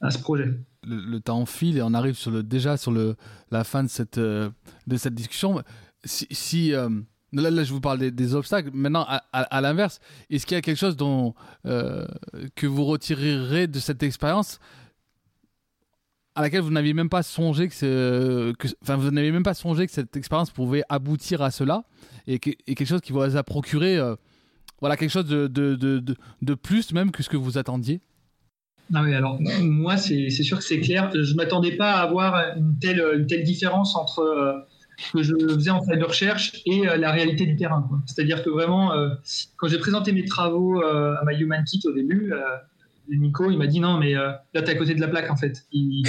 à, 0.02 0.10
ce 0.10 0.20
projet. 0.20 0.58
Le, 0.84 1.20
temps 1.20 1.46
file 1.46 1.78
et 1.78 1.82
on 1.82 1.94
arrive 1.94 2.18
le, 2.28 2.42
déjà 2.42 2.76
sur 2.76 2.92
le, 2.92 3.16
la 3.52 3.64
fin 3.64 3.84
de 3.84 3.90
cette, 3.90 4.18
euh, 4.18 4.50
discussion. 4.88 5.62
Si, 6.04 6.74
euh, 6.74 6.90
là, 7.34 7.64
je 7.64 7.72
vous 7.72 7.82
parle 7.82 8.12
des, 8.12 8.36
obstacles. 8.36 8.72
Maintenant, 8.74 9.06
à, 9.32 9.62
l'inverse, 9.62 10.00
est-ce 10.30 10.46
qu'il 10.46 10.56
y 10.56 10.58
a 10.58 10.62
quelque 10.62 10.78
chose 10.78 10.96
dont, 10.96 11.34
euh, 11.66 12.06
que 12.56 12.68
vous 12.68 12.86
retirerez 12.86 13.68
de 13.68 13.80
cette 13.80 14.04
expérience 14.04 14.60
à 16.34 16.42
laquelle 16.42 16.62
vous 16.62 16.72
n'aviez 16.72 16.94
même 16.94 17.10
pas 17.10 17.24
songé 17.24 17.68
que, 17.68 18.54
vous 18.82 19.12
n'avez 19.12 19.32
même 19.32 19.44
pas 19.44 19.54
songé 19.54 19.86
que 19.86 19.92
cette 19.92 20.16
expérience 20.16 20.50
pouvait 20.50 20.84
aboutir 20.88 21.42
à 21.42 21.52
cela 21.52 21.84
et, 22.26 22.40
quelque 22.40 22.86
chose 22.86 23.02
qui 23.02 23.12
vous 23.12 23.20
a 23.22 23.44
procuré 23.44 24.00
voilà 24.80 24.96
quelque 24.98 25.10
chose 25.12 25.26
de, 25.26 25.48
de, 25.48 25.76
de, 25.76 26.16
de, 26.42 26.54
plus 26.54 26.94
même 26.94 27.12
que 27.12 27.22
ce 27.22 27.30
que 27.30 27.38
vous 27.38 27.58
attendiez? 27.58 28.02
Ah 28.94 29.04
oui, 29.04 29.14
alors 29.14 29.40
moi, 29.62 29.96
c'est 29.96 30.30
sûr 30.30 30.58
que 30.58 30.64
c'est 30.64 30.80
clair. 30.80 31.10
Je 31.14 31.32
ne 31.32 31.38
m'attendais 31.38 31.78
pas 31.78 31.94
à 31.94 32.02
avoir 32.02 32.58
une 32.58 32.78
telle, 32.80 33.04
une 33.16 33.28
telle 33.28 33.44
différence 33.44 33.96
entre 33.96 34.20
euh, 34.20 34.60
que 35.14 35.24
je 35.24 35.34
faisais 35.36 35.70
en 35.70 35.84
fait 35.84 35.98
de 35.98 36.04
recherche 36.04 36.62
et 36.66 36.88
euh, 36.88 36.98
la 36.98 37.12
réalité 37.12 37.46
du 37.46 37.56
terrain. 37.56 37.88
C'est-à-dire 38.06 38.44
que 38.44 38.50
vraiment, 38.50 38.94
euh, 38.94 39.10
quand 39.58 39.68
j'ai 39.68 39.80
présenté 39.80 40.12
mes 40.12 40.26
travaux 40.26 40.82
à 40.82 41.22
My 41.26 41.40
Human 41.40 41.64
au 41.86 41.92
début, 41.92 42.34
Nico, 43.10 43.52
il 43.52 43.58
m'a 43.58 43.68
dit 43.68 43.80
non, 43.80 43.98
mais 43.98 44.14
là, 44.14 44.42
tu 44.54 44.60
es 44.60 44.70
à 44.70 44.76
côté 44.76 44.96
de 44.96 45.02
la 45.02 45.08
plaque 45.08 45.30
en 45.30 45.36
fait. 45.36 45.66
Il, 45.72 46.08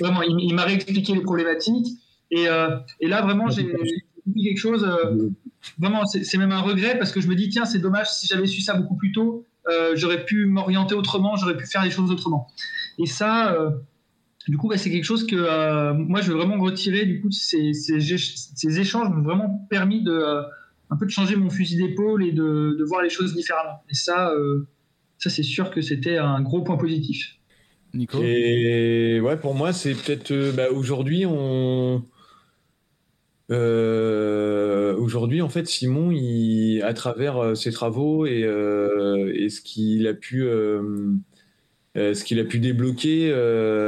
vraiment, 0.00 0.22
il, 0.22 0.54
m'a 0.54 0.64
réexpliqué 0.64 1.14
les 1.14 1.20
problématiques. 1.20 1.98
Et, 2.30 2.46
et 3.00 3.08
là, 3.08 3.22
vraiment, 3.22 3.48
j'ai 3.48 3.66
dit 4.26 4.44
quelque 4.44 4.58
chose. 4.58 4.88
vraiment, 5.78 6.06
c'est 6.06 6.38
même 6.38 6.52
un 6.52 6.60
regret 6.60 6.98
parce 6.98 7.12
que 7.12 7.20
je 7.20 7.28
me 7.28 7.34
dis, 7.34 7.50
tiens, 7.50 7.66
c'est 7.66 7.78
dommage 7.78 8.10
si 8.10 8.26
j'avais 8.26 8.46
su 8.46 8.62
ça 8.62 8.74
beaucoup 8.74 8.96
plus 8.96 9.12
tôt. 9.12 9.46
Euh, 9.68 9.92
j'aurais 9.94 10.24
pu 10.24 10.46
m'orienter 10.46 10.94
autrement, 10.94 11.36
j'aurais 11.36 11.56
pu 11.56 11.66
faire 11.66 11.82
les 11.82 11.90
choses 11.90 12.10
autrement. 12.10 12.48
Et 12.98 13.06
ça, 13.06 13.52
euh, 13.54 13.70
du 14.48 14.58
coup, 14.58 14.68
bah, 14.68 14.76
c'est 14.76 14.90
quelque 14.90 15.04
chose 15.04 15.26
que 15.26 15.36
euh, 15.36 15.94
moi, 15.94 16.20
je 16.20 16.30
veux 16.30 16.36
vraiment 16.36 16.58
retirer. 16.58 17.06
Du 17.06 17.20
coup, 17.20 17.30
ces, 17.30 17.72
ces, 17.72 18.80
échanges 18.80 19.08
m'ont 19.08 19.22
vraiment 19.22 19.66
permis 19.70 20.02
de 20.02 20.42
un 20.90 20.96
peu 20.96 21.06
de 21.06 21.10
changer 21.10 21.36
mon 21.36 21.50
fusil 21.50 21.76
d'épaule 21.76 22.24
et 22.24 22.32
de, 22.32 22.76
de, 22.78 22.84
voir 22.84 23.02
les 23.02 23.08
choses 23.08 23.34
différemment. 23.34 23.82
Et 23.90 23.94
ça, 23.94 24.32
ça 25.18 25.30
c'est 25.30 25.42
sûr 25.42 25.70
que 25.70 25.80
c'était 25.80 26.18
un 26.18 26.42
gros 26.42 26.62
point 26.62 26.76
positif. 26.76 27.36
Nico? 27.94 28.20
Et 28.22 29.20
ouais, 29.20 29.38
pour 29.38 29.54
moi, 29.54 29.72
c'est 29.72 29.94
peut-être 29.94 30.54
bah, 30.54 30.70
aujourd'hui, 30.70 31.24
on 31.26 32.04
euh, 33.50 34.96
aujourd'hui, 34.96 35.42
en 35.42 35.48
fait, 35.48 35.66
Simon, 35.66 36.10
il, 36.10 36.82
à 36.82 36.94
travers 36.94 37.36
euh, 37.38 37.54
ses 37.54 37.72
travaux 37.72 38.26
et, 38.26 38.42
euh, 38.44 39.32
et 39.34 39.48
ce 39.50 39.60
qu'il 39.60 40.06
a 40.06 40.14
pu, 40.14 40.46
ce 41.94 42.24
qu'il 42.24 42.40
a 42.40 42.44
pu 42.44 42.58
débloquer 42.58 43.32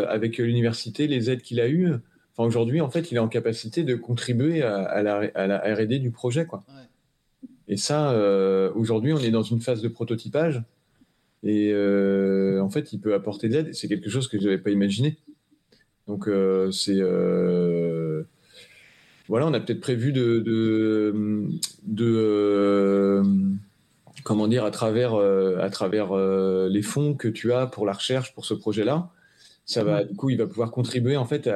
avec 0.09 0.39
l'université, 0.39 1.07
les 1.07 1.31
aides 1.31 1.43
qu'il 1.43 1.61
a 1.61 1.69
eues. 1.69 1.93
Enfin, 2.37 2.47
aujourd'hui, 2.47 2.81
en 2.81 2.91
fait, 2.91 3.11
il 3.11 3.17
est 3.17 3.21
en 3.21 3.29
capacité 3.29 3.83
de 3.83 3.95
contribuer 3.95 4.63
à, 4.63 5.03
la, 5.03 5.31
à 5.35 5.47
la 5.47 5.59
R&D 5.75 5.99
du 5.99 6.11
projet, 6.11 6.47
quoi. 6.47 6.65
Et 7.69 7.77
ça, 7.77 8.17
aujourd'hui, 8.75 9.13
on 9.13 9.19
est 9.19 9.31
dans 9.31 9.43
une 9.43 9.61
phase 9.61 9.83
de 9.83 9.89
prototypage. 9.89 10.63
Et 11.43 11.73
en 11.75 12.69
fait, 12.71 12.93
il 12.93 13.01
peut 13.01 13.15
apporter 13.15 13.49
de 13.49 13.55
l'aide. 13.55 13.75
C'est 13.75 13.89
quelque 13.89 14.11
chose 14.11 14.29
que 14.29 14.39
je 14.39 14.45
n'avais 14.45 14.59
pas 14.59 14.71
imaginé. 14.71 15.17
Donc, 16.07 16.29
c'est 16.71 17.01
voilà, 19.29 19.47
on 19.47 19.55
a 19.55 19.61
peut-être 19.61 19.81
prévu 19.81 20.13
de, 20.13 20.39
de, 21.83 22.05
euh, 22.05 23.25
comment 24.27 24.49
dire, 24.49 24.65
à 24.65 24.73
travers, 24.73 25.15
euh, 25.15 25.57
à 25.61 25.71
travers 25.71 26.11
euh, 26.11 26.69
les 26.69 26.83
fonds 26.83 27.15
que 27.15 27.29
tu 27.29 27.53
as 27.53 27.69
pour 27.69 27.87
la 27.87 27.93
recherche 27.93 28.35
pour 28.35 28.45
ce 28.45 28.55
projet-là, 28.55 29.09
ça 29.65 29.85
va, 29.85 30.03
du 30.03 30.17
coup, 30.17 30.31
il 30.31 30.37
va 30.37 30.49
pouvoir 30.49 30.73
contribuer 30.73 31.17
en 31.17 31.25
fait 31.25 31.49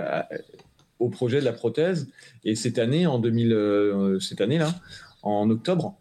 au 1.00 1.08
projet 1.08 1.40
de 1.40 1.44
la 1.44 1.52
prothèse. 1.52 2.08
Et 2.44 2.54
cette 2.54 2.78
année, 2.78 3.06
en 3.06 3.18
2000, 3.18 4.18
cette 4.20 4.40
année-là, 4.40 4.72
en 5.22 5.48
octobre, 5.50 5.96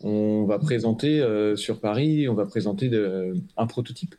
on 0.00 0.44
va 0.44 0.58
présenter 0.58 1.24
sur 1.56 1.80
Paris, 1.80 2.28
on 2.28 2.34
va 2.34 2.44
présenter 2.44 2.90
un 3.56 3.66
prototype. 3.66 4.14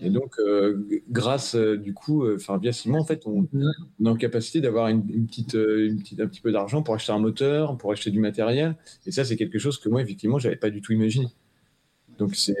Et 0.00 0.10
donc, 0.10 0.34
euh, 0.38 0.86
grâce, 1.10 1.54
euh, 1.54 1.76
du 1.76 1.94
coup, 1.94 2.24
euh, 2.24 2.36
enfin, 2.36 2.58
via 2.58 2.72
Simon, 2.72 3.00
en 3.00 3.04
fait, 3.04 3.22
on, 3.26 3.44
est 3.44 4.08
en 4.08 4.16
capacité 4.16 4.60
d'avoir 4.60 4.88
une, 4.88 5.26
petite, 5.26 5.54
une 5.54 5.98
petite, 6.00 6.20
un 6.20 6.26
petit 6.26 6.40
peu 6.40 6.52
d'argent 6.52 6.82
pour 6.82 6.94
acheter 6.94 7.12
un 7.12 7.18
moteur, 7.18 7.76
pour 7.78 7.92
acheter 7.92 8.10
du 8.10 8.20
matériel. 8.20 8.76
Et 9.06 9.10
ça, 9.10 9.24
c'est 9.24 9.36
quelque 9.36 9.58
chose 9.58 9.78
que 9.78 9.88
moi, 9.88 10.02
effectivement, 10.02 10.38
j'avais 10.38 10.56
pas 10.56 10.70
du 10.70 10.80
tout 10.80 10.92
imaginé. 10.92 11.28
Donc, 12.18 12.34
c'est, 12.34 12.56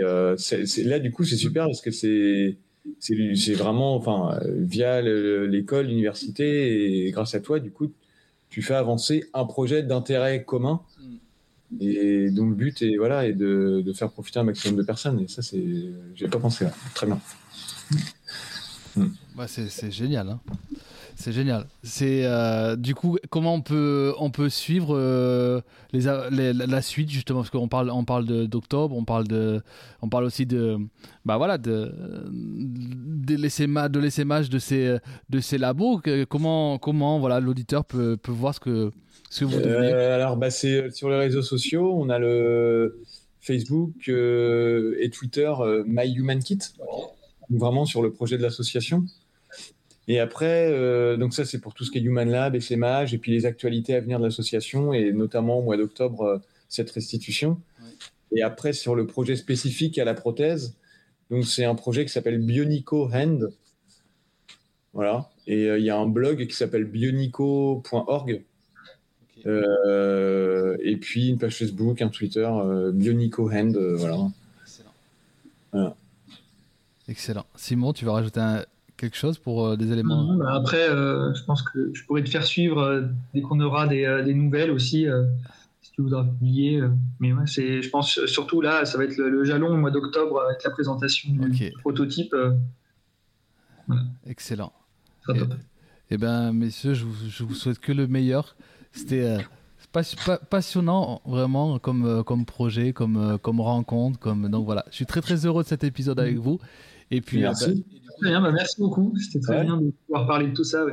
là, 0.84 0.98
du 0.98 1.10
coup, 1.10 1.24
c'est 1.24 1.36
super 1.36 1.66
parce 1.66 1.80
que 1.80 1.90
c'est, 1.90 2.56
c'est, 3.00 3.54
vraiment, 3.54 3.96
enfin, 3.96 4.38
via 4.44 5.02
l'école, 5.02 5.86
l'université, 5.86 7.06
et 7.06 7.10
grâce 7.10 7.34
à 7.34 7.40
toi, 7.40 7.60
du 7.60 7.70
coup, 7.70 7.92
tu 8.48 8.62
fais 8.62 8.74
avancer 8.74 9.24
un 9.34 9.44
projet 9.44 9.82
d'intérêt 9.82 10.44
commun. 10.44 10.80
Et 11.80 12.30
donc 12.30 12.50
le 12.50 12.54
but 12.54 12.82
est 12.82 12.96
voilà 12.96 13.26
est 13.26 13.32
de, 13.32 13.82
de, 13.84 13.92
faire 13.92 14.10
profiter 14.10 14.38
un 14.38 14.44
maximum 14.44 14.76
de 14.76 14.82
personnes. 14.82 15.20
Et 15.20 15.28
ça 15.28 15.42
c'est, 15.42 15.64
j'ai 16.14 16.28
pas 16.28 16.38
pensé 16.38 16.64
là. 16.64 16.72
Très 16.94 17.06
bien. 17.06 17.18
Bah, 19.36 19.46
c'est 19.48 19.90
génial. 19.90 20.30
Hein. 20.30 20.40
C'est 21.16 21.32
génial. 21.32 21.66
C'est 21.82 22.24
euh, 22.24 22.76
du 22.76 22.94
coup 22.94 23.16
comment 23.30 23.54
on 23.54 23.62
peut 23.62 24.14
on 24.18 24.30
peut 24.30 24.50
suivre 24.50 24.94
euh, 24.96 25.62
les, 25.92 26.52
la 26.52 26.82
suite 26.82 27.08
justement? 27.10 27.40
Parce 27.40 27.50
qu'on 27.50 27.68
parle 27.68 27.90
on 27.90 28.04
parle 28.04 28.26
d'octobre, 28.46 28.94
on 28.94 29.04
parle 29.04 29.26
de 29.26 29.62
on 30.02 30.10
parle 30.10 30.24
aussi 30.24 30.44
de 30.44 30.76
bah 31.24 31.38
voilà 31.38 31.56
de 31.56 31.92
de 32.30 33.36
de 33.36 34.58
ces 34.58 34.98
de 35.30 35.40
ces 35.40 35.58
labos. 35.58 36.02
Comment 36.28 36.78
comment 36.78 37.18
voilà 37.18 37.40
l'auditeur 37.40 37.86
peut, 37.86 38.18
peut 38.18 38.32
voir 38.32 38.54
ce 38.54 38.60
que 38.60 38.92
euh, 39.42 40.14
alors, 40.14 40.36
bah, 40.36 40.50
c'est 40.50 40.82
euh, 40.82 40.90
sur 40.90 41.10
les 41.10 41.16
réseaux 41.16 41.42
sociaux. 41.42 41.92
On 41.94 42.08
a 42.08 42.18
le 42.18 43.02
Facebook 43.40 44.08
euh, 44.08 44.96
et 45.00 45.10
Twitter 45.10 45.52
My 45.86 46.12
Human 46.12 46.42
Kit, 46.42 46.58
vraiment 47.50 47.84
sur 47.84 48.02
le 48.02 48.12
projet 48.12 48.38
de 48.38 48.42
l'association. 48.42 49.04
Et 50.08 50.20
après, 50.20 50.70
donc 51.18 51.34
ça, 51.34 51.44
c'est 51.44 51.58
pour 51.58 51.74
tout 51.74 51.84
ce 51.84 51.90
qui 51.90 51.98
est 51.98 52.00
Human 52.00 52.30
Lab, 52.30 52.54
et 52.54 52.60
SMAG, 52.60 53.12
et 53.12 53.18
puis 53.18 53.32
les 53.32 53.44
actualités 53.44 53.92
à 53.96 54.00
venir 54.00 54.20
de 54.20 54.24
l'association, 54.24 54.92
et 54.92 55.12
notamment 55.12 55.58
au 55.58 55.62
mois 55.62 55.76
d'octobre, 55.76 56.40
cette 56.68 56.92
restitution. 56.92 57.60
Et 58.30 58.42
après, 58.42 58.72
sur 58.72 58.94
le 58.94 59.08
projet 59.08 59.34
spécifique 59.34 59.98
à 59.98 60.04
la 60.04 60.14
prothèse, 60.14 60.76
donc 61.28 61.44
c'est 61.44 61.64
un 61.64 61.74
projet 61.74 62.04
qui 62.04 62.12
s'appelle 62.12 62.38
Bionico 62.38 63.10
Hand. 63.12 63.52
Voilà. 64.92 65.28
Et 65.48 65.64
il 65.64 65.84
y 65.84 65.90
a 65.90 65.96
un 65.96 66.06
blog 66.06 66.46
qui 66.46 66.54
s'appelle 66.54 66.84
bionico.org 66.84 68.44
euh, 69.46 70.76
et 70.80 70.96
puis 70.96 71.28
une 71.28 71.38
page 71.38 71.56
Facebook, 71.56 72.02
un 72.02 72.08
Twitter, 72.08 72.48
euh, 72.48 72.90
Bionico 72.92 73.50
Hand, 73.50 73.76
euh, 73.76 73.94
voilà. 73.96 74.16
Excellent. 74.62 75.96
Excellent. 77.08 77.46
Simon, 77.54 77.92
tu 77.92 78.04
veux 78.04 78.10
rajouter 78.10 78.62
quelque 78.96 79.16
chose 79.16 79.38
pour 79.38 79.76
des 79.76 79.92
éléments? 79.92 80.36
Bah, 80.36 80.54
Après, 80.54 80.88
je 80.88 81.44
pense 81.44 81.62
que 81.62 81.90
je 81.92 82.04
pourrais 82.04 82.24
te 82.24 82.30
faire 82.30 82.44
suivre 82.44 83.08
dès 83.34 83.42
qu'on 83.42 83.60
aura 83.60 83.86
des, 83.86 84.22
des, 84.24 84.34
nouvelles 84.34 84.70
aussi, 84.70 85.06
si 85.82 85.92
tu 85.92 86.02
voudras 86.02 86.24
publier. 86.24 86.82
mais 87.20 87.32
ouais, 87.32 87.46
c'est, 87.46 87.82
je 87.82 87.90
pense 87.90 88.24
surtout 88.26 88.60
là, 88.60 88.84
ça 88.84 88.98
va 88.98 89.04
être 89.04 89.16
le, 89.16 89.44
jalon 89.44 89.68
au 89.68 89.76
mois 89.76 89.90
d'octobre 89.90 90.40
avec 90.40 90.64
la 90.64 90.70
présentation 90.70 91.30
du 91.32 91.72
prototype. 91.80 92.34
Excellent. 94.26 94.72
Et, 95.28 95.40
eh 96.10 96.18
ben, 96.18 96.52
messieurs, 96.52 96.94
je 96.94 97.04
vous, 97.04 97.28
je 97.28 97.44
vous 97.44 97.54
souhaite 97.54 97.78
que 97.78 97.92
le 97.92 98.06
meilleur. 98.06 98.56
C'était 98.92 99.22
euh, 99.22 99.38
passionnant 100.50 101.20
vraiment 101.24 101.78
comme, 101.78 102.04
euh, 102.04 102.22
comme 102.22 102.44
projet, 102.44 102.92
comme, 102.92 103.16
euh, 103.16 103.38
comme 103.38 103.60
rencontre. 103.60 104.18
Comme... 104.18 104.48
Donc 104.48 104.64
voilà, 104.64 104.84
je 104.90 104.96
suis 104.96 105.06
très 105.06 105.20
très 105.20 105.46
heureux 105.46 105.62
de 105.62 105.68
cet 105.68 105.84
épisode 105.84 106.18
avec 106.20 106.36
vous. 106.36 106.58
Et 107.10 107.20
puis, 107.20 107.40
merci. 107.40 107.84
Bah, 108.22 108.40
bah, 108.40 108.52
merci 108.52 108.80
beaucoup. 108.80 109.14
C'était 109.18 109.40
très 109.40 109.62
bien 109.62 109.76
de 109.76 109.92
pouvoir 110.06 110.26
parler 110.26 110.48
de 110.48 110.54
tout 110.54 110.64
ça. 110.64 110.84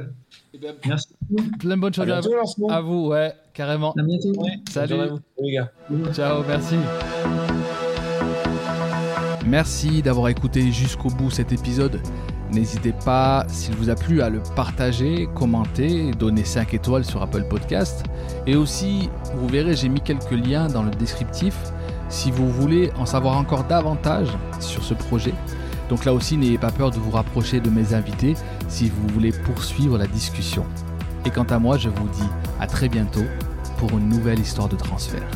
Eh 0.54 0.58
ben, 0.58 0.76
merci 0.86 1.08
Plein 1.60 1.76
de 1.76 1.82
bonnes 1.82 1.94
choses 1.94 2.10
à, 2.70 2.82
vous. 2.82 3.08
Ouais, 3.08 3.34
carrément. 3.54 3.94
À 3.94 4.04
bientôt. 4.04 4.34
Salut. 4.70 4.96
les 5.40 5.54
gars. 5.54 5.72
Ciao, 6.14 6.44
merci. 6.48 6.76
Merci 9.46 10.02
d'avoir 10.02 10.30
écouté 10.30 10.72
jusqu'au 10.72 11.10
bout 11.10 11.30
cet 11.30 11.52
épisode. 11.52 12.00
N'hésitez 12.54 12.94
pas, 12.94 13.46
s'il 13.48 13.76
vous 13.76 13.90
a 13.90 13.96
plu, 13.96 14.22
à 14.22 14.30
le 14.30 14.40
partager, 14.56 15.28
commenter, 15.34 16.12
donner 16.12 16.44
5 16.44 16.76
étoiles 16.76 17.04
sur 17.04 17.24
Apple 17.24 17.46
Podcast. 17.50 18.04
Et 18.46 18.56
aussi, 18.56 19.10
vous 19.36 19.48
verrez, 19.48 19.76
j'ai 19.76 19.90
mis 19.90 20.02
quelques 20.02 20.32
liens 20.32 20.68
dans 20.68 20.84
le 20.84 20.92
descriptif 20.92 21.56
si 22.10 22.30
vous 22.30 22.48
voulez 22.52 22.92
en 23.00 23.08
savoir 23.08 23.38
encore 23.38 23.64
davantage 23.64 24.28
sur 24.60 24.84
ce 24.84 24.94
projet. 24.94 25.34
Donc 25.90 26.06
là 26.06 26.14
aussi, 26.14 26.38
n'ayez 26.38 26.60
pas 26.60 26.72
peur 26.72 26.92
de 26.92 26.98
vous 26.98 27.10
rapprocher 27.10 27.60
de 27.60 27.72
mes 27.72 27.96
invités 27.96 28.36
si 28.68 28.90
vous 28.90 29.08
voulez 29.08 29.32
poursuivre 29.32 29.98
la 29.98 30.06
discussion. 30.06 30.64
Et 31.26 31.32
quant 31.32 31.44
à 31.44 31.58
moi, 31.58 31.80
je 31.80 31.90
vous 31.90 32.08
dis 32.10 32.30
à 32.60 32.68
très 32.68 32.88
bientôt 32.88 33.26
pour 33.78 33.90
une 33.98 34.10
nouvelle 34.10 34.40
histoire 34.40 34.70
de 34.70 34.76
transfert. 34.76 35.28